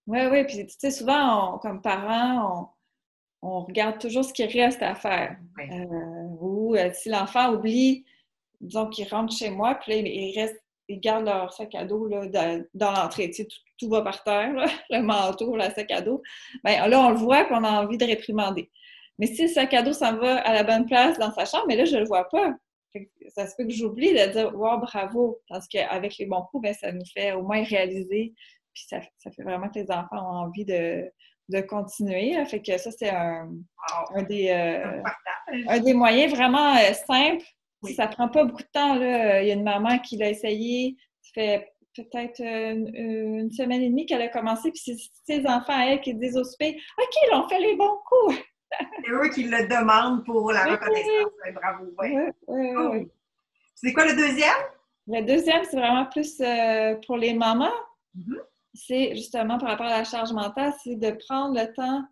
Oui, 0.08 0.20
oui. 0.32 0.44
Puis, 0.46 0.66
tu 0.66 0.74
sais, 0.78 0.92
souvent, 0.92 1.58
comme 1.60 1.82
parents, 1.82 2.74
on, 3.42 3.62
regarde 3.62 4.00
toujours 4.00 4.26
ce 4.26 4.34
qui 4.34 4.46
reste 4.46 4.82
à 4.82 4.96
faire. 4.96 5.38
Euh, 5.60 5.86
ou 6.40 6.76
euh, 6.76 6.92
si 6.94 7.10
l'enfant 7.10 7.54
oublie, 7.54 8.06
disons 8.60 8.88
qu'il 8.90 9.08
rentre 9.08 9.34
chez 9.34 9.50
moi, 9.50 9.76
puis 9.76 9.92
là, 9.94 9.98
il 10.10 10.40
reste 10.40 10.62
ils 10.92 11.00
gardent 11.00 11.26
leur 11.26 11.54
sac 11.54 11.74
à 11.76 11.86
dos 11.86 12.08
là, 12.08 12.26
dans, 12.74 12.92
l'entrée. 12.92 13.30
Tu 13.30 13.44
sais, 13.44 13.48
tout, 13.78 13.90
va 13.90 14.02
par 14.02 14.24
terre, 14.24 14.54
le 14.90 15.02
manteau, 15.02 15.56
le 15.56 15.64
sac 15.64 15.92
à 15.92 16.02
dos. 16.02 16.22
Bien, 16.64 16.88
là, 16.88 17.00
on 17.02 17.10
le 17.10 17.16
voit 17.16 17.42
et 17.42 17.48
on 17.52 17.64
a 17.64 17.84
envie 17.84 17.98
de 17.98 18.06
réprimander. 18.06 18.70
Mais 19.18 19.28
si 19.28 19.44
le 19.44 19.48
sac 19.48 19.74
à 19.74 19.82
dos 19.82 19.94
s'en 19.94 20.18
va 20.18 20.38
à 20.38 20.54
la 20.54 20.64
bonne 20.64 20.86
place 20.86 21.18
dans 21.18 21.32
sa 21.34 21.46
chambre, 21.46 21.66
mais 21.68 21.76
là, 21.76 21.86
je 21.86 21.96
ne 21.96 22.02
le 22.02 22.08
vois 22.08 22.28
pas. 22.30 22.54
Ça 23.30 23.48
se 23.48 23.56
peut 23.56 23.64
que 23.64 23.72
j'oublie 23.72 24.12
de 24.12 24.32
dire 24.32 24.54
Wow, 24.54 24.80
bravo! 24.80 25.40
Parce 25.48 25.68
qu'avec 25.68 26.18
les 26.18 26.26
bons 26.26 26.42
coups, 26.52 26.64
ben, 26.64 26.74
ça 26.74 26.92
nous 26.92 27.06
fait 27.14 27.32
au 27.34 27.42
moins 27.42 27.64
réaliser. 27.64 28.34
Puis 28.74 28.86
ça, 28.88 29.02
fait 29.02 29.44
vraiment 29.44 29.70
que 29.70 29.80
les 29.80 29.92
enfants 29.92 30.18
ont 30.18 30.46
envie 30.46 30.66
de, 30.66 31.12
continuer. 31.68 32.44
Fait 32.46 32.62
que 32.62 32.78
ça, 32.78 32.92
c'est 32.92 33.10
un, 33.10 33.50
des, 34.30 34.50
euh, 34.50 35.04
un 35.68 35.80
des 35.80 35.94
moyens 35.94 36.34
vraiment 36.34 36.76
euh, 36.76 36.94
simples. 36.94 37.44
Ça 37.96 38.08
ne 38.08 38.12
prend 38.12 38.30
pas 38.30 38.46
beaucoup 38.46 38.62
de 38.62 38.70
temps. 38.72 38.96
Là. 38.96 39.42
Il 39.42 39.48
y 39.48 39.52
a 39.52 39.56
une 39.56 39.64
maman 39.64 40.00
qui 40.00 40.16
l'a 40.18 40.30
essayé. 40.30 40.96
Ça 41.22 41.32
fait 41.34 41.74
peut-être 41.96 42.40
une, 42.40 43.52
semaine 43.52 43.82
et 43.82 43.90
demie 43.90 44.06
qu'elle 44.06 44.22
a 44.22 44.30
commencé. 44.30 44.72
Puis 44.72 44.82
c'est 44.86 44.98
ses 45.26 45.46
enfants, 45.46 45.80
elle, 45.80 46.00
qui 46.00 46.14
disent 46.14 46.38
au 46.38 46.44
souper 46.44 46.80
OK, 46.98 47.30
là, 47.32 47.44
on 47.44 47.50
fait 47.50 47.60
les 47.60 47.76
bons 47.76 47.98
coups. 48.06 48.38
C'est 49.04 49.12
eux 49.12 49.30
qui 49.34 49.44
le 49.44 49.68
demandent 49.68 50.24
pour 50.24 50.50
la 50.54 50.64
reconnaissance. 50.64 51.34
Bravo. 51.54 51.88
Oui, 52.00 53.10
C'est 53.76 53.92
quoi 53.92 54.06
le 54.06 54.16
deuxième? 54.16 54.56
Le 55.08 55.22
deuxième, 55.22 55.64
c'est 55.66 55.78
vraiment 55.78 56.06
plus 56.06 56.40
euh, 56.40 56.96
pour 57.06 57.18
les 57.18 57.34
mamans. 57.34 57.74
Mm-hmm. 58.16 58.40
C'est 58.74 59.16
justement 59.16 59.58
par 59.58 59.70
rapport 59.70 59.88
à 59.88 60.00
la 60.00 60.04
charge 60.04 60.32
mentale, 60.32 60.74
c'est 60.84 60.96
de 60.96 61.12
prendre 61.28 61.60
le 61.60 61.74
temps 61.74 62.04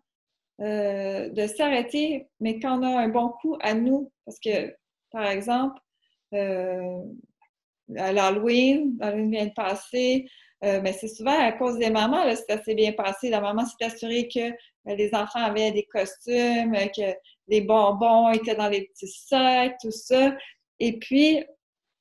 euh, 0.60 1.28
de 1.30 1.46
s'arrêter, 1.46 2.28
mais 2.38 2.60
quand 2.60 2.78
on 2.78 2.82
a 2.82 3.00
un 3.00 3.08
bon 3.08 3.30
coup 3.40 3.56
à 3.60 3.74
nous. 3.74 4.12
Parce 4.26 4.38
que, 4.38 4.74
par 5.10 5.26
exemple, 5.26 5.80
euh, 6.34 7.00
à 7.96 8.12
l'Halloween, 8.12 8.96
l'Halloween 9.00 9.30
vient 9.30 9.46
de 9.46 9.52
passer, 9.52 10.28
mais 10.62 10.92
c'est 10.92 11.08
souvent 11.08 11.38
à 11.38 11.52
cause 11.52 11.78
des 11.78 11.88
mamans, 11.88 12.24
là, 12.24 12.36
ça 12.36 12.62
s'est 12.62 12.74
bien 12.74 12.92
passé. 12.92 13.30
La 13.30 13.40
maman 13.40 13.64
s'est 13.64 13.84
assurée 13.84 14.28
que 14.28 14.52
euh, 14.88 14.94
les 14.94 15.14
enfants 15.14 15.42
avaient 15.42 15.72
des 15.72 15.84
costumes, 15.84 16.74
euh, 16.74 16.86
que 16.86 17.14
les 17.48 17.60
bonbons 17.60 18.30
étaient 18.32 18.54
dans 18.54 18.68
les 18.68 18.86
petits 18.86 19.08
sacs, 19.08 19.76
tout 19.80 19.90
ça. 19.90 20.34
Et 20.78 20.98
puis, 20.98 21.44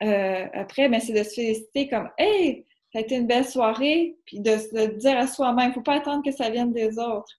euh, 0.04 0.46
après, 0.54 0.88
ben, 0.90 1.00
c'est 1.00 1.14
de 1.14 1.24
se 1.24 1.34
féliciter 1.36 1.90
comme 1.90 2.10
Hey, 2.18 2.66
ça 2.92 3.00
a 3.00 3.02
été 3.02 3.16
une 3.16 3.28
belle 3.28 3.46
soirée, 3.46 4.18
puis 4.26 4.40
de 4.40 4.52
se 4.52 4.98
dire 4.98 5.18
à 5.18 5.28
soi-même, 5.28 5.66
il 5.66 5.70
ne 5.70 5.74
faut 5.74 5.82
pas 5.82 5.96
attendre 5.96 6.24
que 6.24 6.32
ça 6.32 6.50
vienne 6.50 6.74
des 6.74 6.98
autres. 6.98 7.34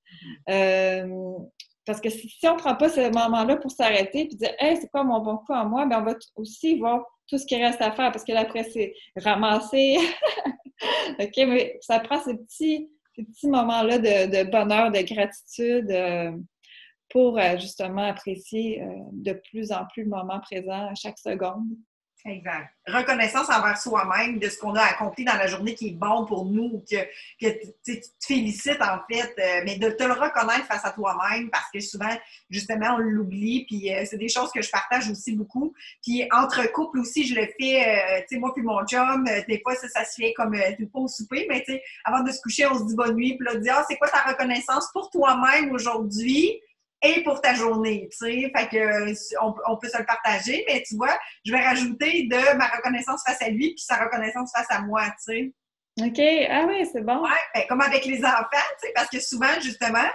parce 1.87 2.01
que 2.01 2.11
si, 2.11 2.31
on 2.45 2.55
ne 2.55 2.59
prend 2.59 2.77
pas 2.77 2.89
ce 2.89 3.11
moment-là 3.13 3.57
pour 3.57 3.71
s'arrêter 3.71 4.27
puis 4.27 4.37
dire 4.37 4.53
Hey, 4.59 4.77
c'est 4.81 4.89
quoi 4.89 5.05
mon 5.05 5.21
bon 5.21 5.39
coup 5.39 5.53
à 5.53 5.65
moi, 5.65 5.87
ben, 5.87 6.01
on 6.01 6.05
va 6.05 6.15
aussi 6.37 6.79
voir 6.79 7.05
tout 7.27 7.39
ce 7.39 7.47
qui 7.47 7.57
reste 7.57 7.81
à 7.81 7.93
faire 7.93 8.13
parce 8.13 8.25
que 8.25 8.33
là, 8.33 8.41
après, 8.41 8.65
c'est 8.65 8.95
ramasser. 9.17 9.99
OK, 11.21 11.37
mais 11.39 11.79
ça 11.81 12.01
prend 12.01 12.21
ces 12.21 12.37
petits 12.37 12.89
ces 13.15 13.25
petits 13.25 13.49
moments-là 13.49 13.99
de, 13.99 14.51
bonheur, 14.51 14.91
de 14.91 15.01
gratitude 15.03 15.91
euh, 15.91 16.33
pour 17.11 17.39
euh, 17.39 17.59
justement 17.59 18.03
apprécier 18.03 18.83
euh, 18.83 18.87
de 19.13 19.33
plus 19.51 19.73
en 19.73 19.85
plus 19.93 20.05
le 20.05 20.11
moment 20.11 20.41
présent 20.41 20.89
à 20.89 20.95
chaque 20.95 21.19
seconde. 21.19 21.67
Exact. 22.27 22.69
Reconnaissance 22.87 23.49
envers 23.49 23.79
soi-même 23.79 24.39
de 24.39 24.49
ce 24.49 24.59
qu'on 24.59 24.75
a 24.75 24.83
accompli 24.83 25.25
dans 25.25 25.37
la 25.37 25.47
journée 25.47 25.75
qui 25.75 25.89
est 25.89 25.93
bon 25.93 26.27
pour 26.27 26.45
nous, 26.45 26.85
que, 26.91 26.97
que 27.41 27.59
tu 27.85 28.01
te 28.01 28.07
félicites 28.27 28.83
en 28.83 28.99
fait, 29.11 29.33
euh, 29.39 29.63
mais 29.65 29.77
de 29.77 29.91
te 29.91 30.05
le 30.05 30.13
reconnaître 30.13 30.67
face 30.67 30.85
à 30.85 30.91
toi-même 30.91 31.49
parce 31.51 31.71
que 31.73 31.81
souvent, 31.81 32.15
justement, 32.51 32.97
on 32.97 32.99
l'oublie. 32.99 33.65
Puis 33.65 33.95
euh, 33.95 34.05
c'est 34.05 34.19
des 34.19 34.29
choses 34.29 34.51
que 34.53 34.61
je 34.61 34.71
partage 34.71 35.09
aussi 35.11 35.35
beaucoup. 35.35 35.73
Puis 36.03 36.29
entre 36.33 36.71
couples 36.73 36.99
aussi, 36.99 37.27
je 37.27 37.35
le 37.35 37.47
fais, 37.59 37.89
euh, 37.89 38.21
tu 38.29 38.35
sais, 38.35 38.39
moi 38.39 38.53
puis 38.55 38.63
mon 38.63 38.85
chum, 38.85 39.25
des 39.49 39.61
fois, 39.63 39.75
ça, 39.77 39.89
ça 39.89 40.05
se 40.05 40.17
fait 40.17 40.35
comme 40.35 40.57
tu 40.77 40.87
pas 40.87 40.99
au 40.99 41.09
souper, 41.09 41.47
mais 41.49 41.63
tu 41.63 41.73
sais, 41.73 41.83
avant 42.05 42.23
de 42.23 42.31
se 42.31 42.41
coucher, 42.41 42.67
on 42.67 42.79
se 42.79 42.85
dit 42.85 42.95
bonne 42.95 43.15
nuit, 43.15 43.37
puis 43.37 43.47
là, 43.47 43.53
on 43.57 43.61
dit, 43.61 43.71
ah, 43.71 43.85
c'est 43.89 43.97
quoi 43.97 44.09
ta 44.09 44.23
reconnaissance 44.23 44.91
pour 44.93 45.11
toi-même 45.11 45.73
aujourd'hui? 45.73 46.61
Et 47.03 47.23
pour 47.23 47.41
ta 47.41 47.55
journée, 47.55 48.09
tu 48.11 48.19
sais. 48.19 48.53
Fait 48.55 48.69
que 48.69 49.15
on, 49.43 49.77
peut 49.77 49.89
se 49.89 49.99
le 49.99 50.05
partager, 50.05 50.65
mais 50.69 50.83
tu 50.87 50.97
vois, 50.97 51.19
je 51.45 51.53
vais 51.53 51.61
rajouter 51.61 52.29
de 52.29 52.57
ma 52.57 52.67
reconnaissance 52.67 53.23
face 53.27 53.41
à 53.43 53.49
lui 53.49 53.71
puis 53.75 53.85
sa 53.85 53.97
reconnaissance 53.97 54.53
face 54.55 54.71
à 54.71 54.83
moi, 54.83 55.05
tu 55.05 55.15
sais. 55.19 55.53
OK. 56.03 56.49
Ah 56.51 56.65
oui, 56.69 56.87
c'est 56.93 57.03
bon. 57.03 57.23
Ouais, 57.23 57.31
ben, 57.55 57.65
comme 57.69 57.81
avec 57.81 58.05
les 58.05 58.25
enfants, 58.25 58.47
tu 58.53 58.87
sais, 58.87 58.93
parce 58.95 59.09
que 59.09 59.21
souvent, 59.21 59.61
justement, 59.61 60.09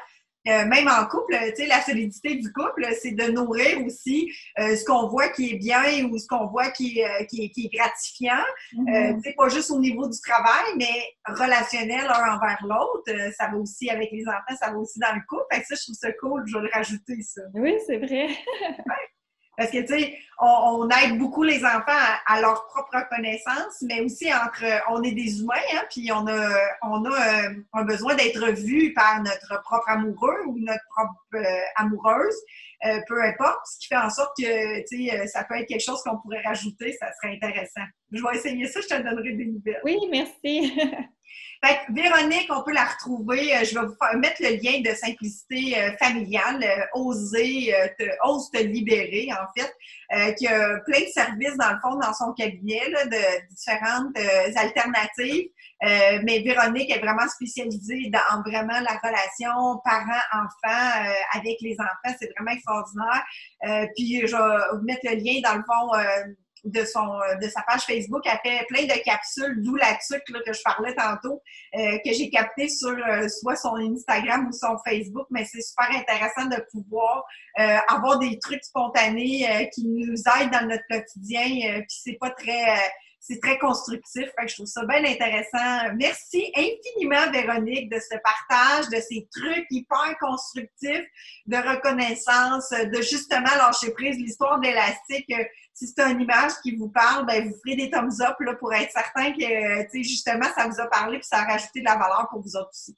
euh, 0.48 0.66
même 0.66 0.88
en 0.88 1.06
couple, 1.08 1.36
tu 1.56 1.64
sais, 1.64 1.68
la 1.68 1.82
solidité 1.82 2.36
du 2.36 2.52
couple, 2.54 2.86
c'est 3.02 3.12
de 3.12 3.32
nourrir 3.32 3.84
aussi 3.86 4.32
euh, 4.60 4.76
ce 4.76 4.86
qu'on 4.86 5.08
voit 5.08 5.30
qui 5.30 5.52
est 5.52 5.58
bien 5.58 6.06
ou 6.06 6.18
ce 6.18 6.28
qu'on 6.28 6.48
voit 6.48 6.70
qui, 6.72 7.04
euh, 7.04 7.24
qui, 7.26 7.46
est 7.46 7.76
gratifiant. 7.76 8.44
Mm-hmm. 8.74 9.16
tu 9.16 9.30
sais, 9.30 9.36
pas 9.36 9.50
juste 9.50 9.72
au 9.72 9.80
niveau 9.80 10.08
du 10.08 10.20
travail, 10.22 10.66
mais 10.78 11.36
relationnel 11.36 12.06
un 12.08 12.36
envers 12.36 12.60
l'autre. 12.64 13.12
ça 13.38 13.48
va 13.48 13.58
aussi 13.58 13.90
avec 13.90 14.12
les 14.12 14.28
enfants, 14.28 14.56
ça 14.60 14.72
va 14.72 14.78
aussi 14.78 15.00
dans 15.00 15.14
le 15.14 15.22
couple. 15.28 15.46
Fait 15.52 15.62
que 15.62 15.68
ça, 15.68 15.76
je 15.76 15.84
trouve 15.84 15.96
ça 15.96 16.12
cool, 16.14 16.44
je 16.46 16.58
vais 16.58 16.64
le 16.64 16.70
rajouter, 16.72 17.22
ça. 17.22 17.42
Oui, 17.54 17.76
c'est 17.86 17.98
vrai. 17.98 18.28
Parce 19.58 19.72
que, 19.72 19.80
tu 19.80 19.88
sais, 19.88 20.18
on, 20.40 20.90
aide 20.90 21.18
beaucoup 21.18 21.44
les 21.44 21.64
enfants 21.64 21.92
à, 22.26 22.42
leur 22.42 22.68
propre 22.68 23.08
connaissance, 23.10 23.82
mais 23.82 24.02
aussi 24.02 24.34
entre, 24.34 24.66
on 24.90 25.02
est 25.04 25.14
des 25.14 25.42
humains, 25.42 25.54
hein, 25.74 25.84
puis 25.90 26.12
on 26.12 26.26
a, 26.28 26.34
euh, 26.34 27.50
un 27.74 27.84
besoin 27.84 28.16
d'être 28.16 28.46
vu 28.52 28.94
par 28.94 29.22
notre 29.22 29.62
propre 29.64 29.90
amoureux 29.90 30.44
ou 30.48 30.58
notre 30.60 30.84
propre 30.96 31.14
euh, 31.36 31.60
amoureuse, 31.78 32.36
euh, 32.86 33.00
peu 33.08 33.24
importe, 33.24 33.60
ce 33.66 33.80
qui 33.80 33.88
fait 33.88 33.98
en 33.98 34.10
sorte 34.10 34.36
que, 34.38 34.80
tu 34.88 35.08
sais, 35.08 35.28
ça 35.28 35.44
peut 35.46 35.56
être 35.56 35.68
quelque 35.68 35.84
chose 35.84 36.02
qu'on 36.04 36.18
pourrait 36.18 36.42
rajouter, 36.42 36.94
ça 37.00 37.08
serait 37.14 37.36
intéressant. 37.36 37.86
Je 38.12 38.22
vais 38.22 38.36
essayer 38.36 38.68
ça, 38.68 38.82
je 38.82 38.88
te 38.88 39.02
donnerai 39.02 39.34
des 39.34 39.46
nouvelles. 39.46 39.82
Oui, 39.84 39.98
merci. 40.12 40.78
Véronique, 41.90 42.50
on 42.50 42.64
peut 42.64 42.74
la 42.74 42.86
retrouver. 42.86 43.56
Euh, 43.56 43.64
je 43.64 43.80
vais 43.80 43.86
vous 43.86 44.20
mettre 44.20 44.42
le 44.42 44.50
lien 44.62 44.82
de 44.82 44.96
simplicité 44.96 45.78
euh, 45.78 45.92
familiale, 45.98 46.64
euh, 46.64 47.00
oser, 47.00 47.74
te, 47.98 48.04
ose 48.24 48.50
te 48.52 48.62
libérer, 48.62 49.30
en 49.32 49.48
fait, 49.58 50.36
qui 50.36 50.48
a 50.48 50.80
plein 50.86 51.02
de 51.02 51.08
services, 51.08 51.58
dans 51.58 51.72
le 51.72 51.80
fond, 51.82 51.96
dans 51.96 52.14
son 52.14 52.34
cabinet, 52.34 52.82
de 52.90 53.48
différentes 53.50 54.16
alternatives. 54.56 55.50
mais 55.82 56.44
Véronique 56.46 56.96
est 56.96 57.00
vraiment 57.00 57.28
spécialisée 57.28 58.12
dans 58.12 58.42
vraiment 58.44 58.80
la 58.82 59.00
relation 59.04 59.82
parent-enfant 59.84 61.10
avec 61.34 61.58
les 61.62 61.76
enfants. 61.80 62.16
C'est 62.20 62.32
vraiment 62.38 62.52
extraordinaire. 62.52 63.24
puis, 63.96 64.28
je 64.28 64.36
vais 64.36 64.78
vous 64.78 64.86
mettre 64.86 65.02
le 65.04 65.16
lien, 65.16 65.42
dans 65.44 65.56
le 65.56 65.64
fond, 65.64 66.36
de, 66.66 66.84
son, 66.84 67.20
euh, 67.22 67.36
de 67.36 67.48
sa 67.48 67.62
page 67.62 67.84
Facebook. 67.84 68.24
Elle 68.26 68.40
fait 68.44 68.66
plein 68.66 68.84
de 68.84 69.00
capsules, 69.04 69.62
d'où 69.62 69.76
la 69.76 69.96
tuque 69.96 70.24
que 70.26 70.54
je 70.54 70.62
parlais 70.64 70.94
tantôt, 70.96 71.42
euh, 71.76 71.98
que 72.04 72.14
j'ai 72.14 72.30
capté 72.30 72.68
sur 72.68 72.90
euh, 72.90 73.28
soit 73.30 73.56
son 73.56 73.76
Instagram 73.76 74.48
ou 74.48 74.52
son 74.52 74.78
Facebook. 74.86 75.28
Mais 75.30 75.46
c'est 75.46 75.62
super 75.62 75.90
intéressant 75.92 76.46
de 76.46 76.58
pouvoir 76.72 77.24
avoir 77.88 78.20
des 78.20 78.38
trucs 78.40 78.64
spontanés 78.64 79.70
qui 79.74 79.88
nous 79.88 80.14
aident 80.14 80.52
dans 80.52 80.68
notre 80.68 80.84
quotidien. 80.90 81.46
puis 81.82 81.86
c'est 82.04 82.18
pas 82.20 82.32
très 82.32 82.78
c'est 83.28 83.40
très 83.42 83.58
constructif. 83.58 84.30
je 84.48 84.54
trouve 84.54 84.68
ça 84.68 84.86
bien 84.86 85.04
intéressant. 85.04 85.94
Merci 85.96 86.52
infiniment, 86.56 87.32
Véronique, 87.32 87.90
de 87.90 87.98
ce 88.00 88.16
partage, 88.24 88.88
de 88.90 88.98
ces 88.98 89.28
trucs 89.34 89.66
hyper 89.72 90.16
constructifs 90.20 91.08
de 91.48 91.58
reconnaissance, 91.58 92.70
de 92.70 93.02
justement 93.02 93.56
lâcher 93.58 93.92
prise. 93.94 94.18
L'histoire 94.18 94.60
d'élastique, 94.60 95.34
si 95.74 95.88
c'est 95.88 96.04
une 96.04 96.22
image 96.22 96.52
qui 96.62 96.76
vous 96.76 96.90
parle, 96.90 97.26
ben, 97.26 97.50
vous 97.50 97.56
ferez 97.64 97.76
des 97.76 97.90
thumbs 97.90 98.22
up 98.22 98.36
là, 98.42 98.54
pour 98.56 98.72
être 98.74 98.92
certain 98.92 99.32
que, 99.32 100.04
justement, 100.04 100.46
ça 100.56 100.68
vous 100.68 100.80
a 100.80 100.88
parlé 100.88 101.18
puis 101.18 101.28
ça 101.28 101.40
a 101.40 101.46
rajouté 101.46 101.80
de 101.80 101.86
la 101.86 101.96
valeur 101.96 102.28
pour 102.30 102.42
vous 102.42 102.56
autres 102.56 102.70
aussi. 102.70 102.96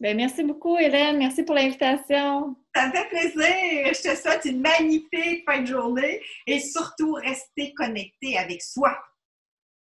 Bien, 0.00 0.14
merci 0.14 0.42
beaucoup, 0.42 0.76
Hélène. 0.76 1.18
Merci 1.18 1.44
pour 1.44 1.54
l'invitation. 1.54 2.56
Ça 2.74 2.90
fait 2.90 3.08
plaisir. 3.08 3.92
Je 3.94 4.10
te 4.10 4.16
souhaite 4.16 4.44
une 4.44 4.60
magnifique 4.60 5.44
fin 5.44 5.60
de 5.60 5.66
journée 5.66 6.22
et 6.46 6.58
surtout, 6.60 7.12
restez 7.12 7.74
connecté 7.74 8.38
avec 8.38 8.62
soi. 8.62 8.96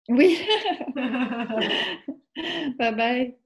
Oui. 0.08 0.38
bye 2.78 2.94
bye. 2.94 3.36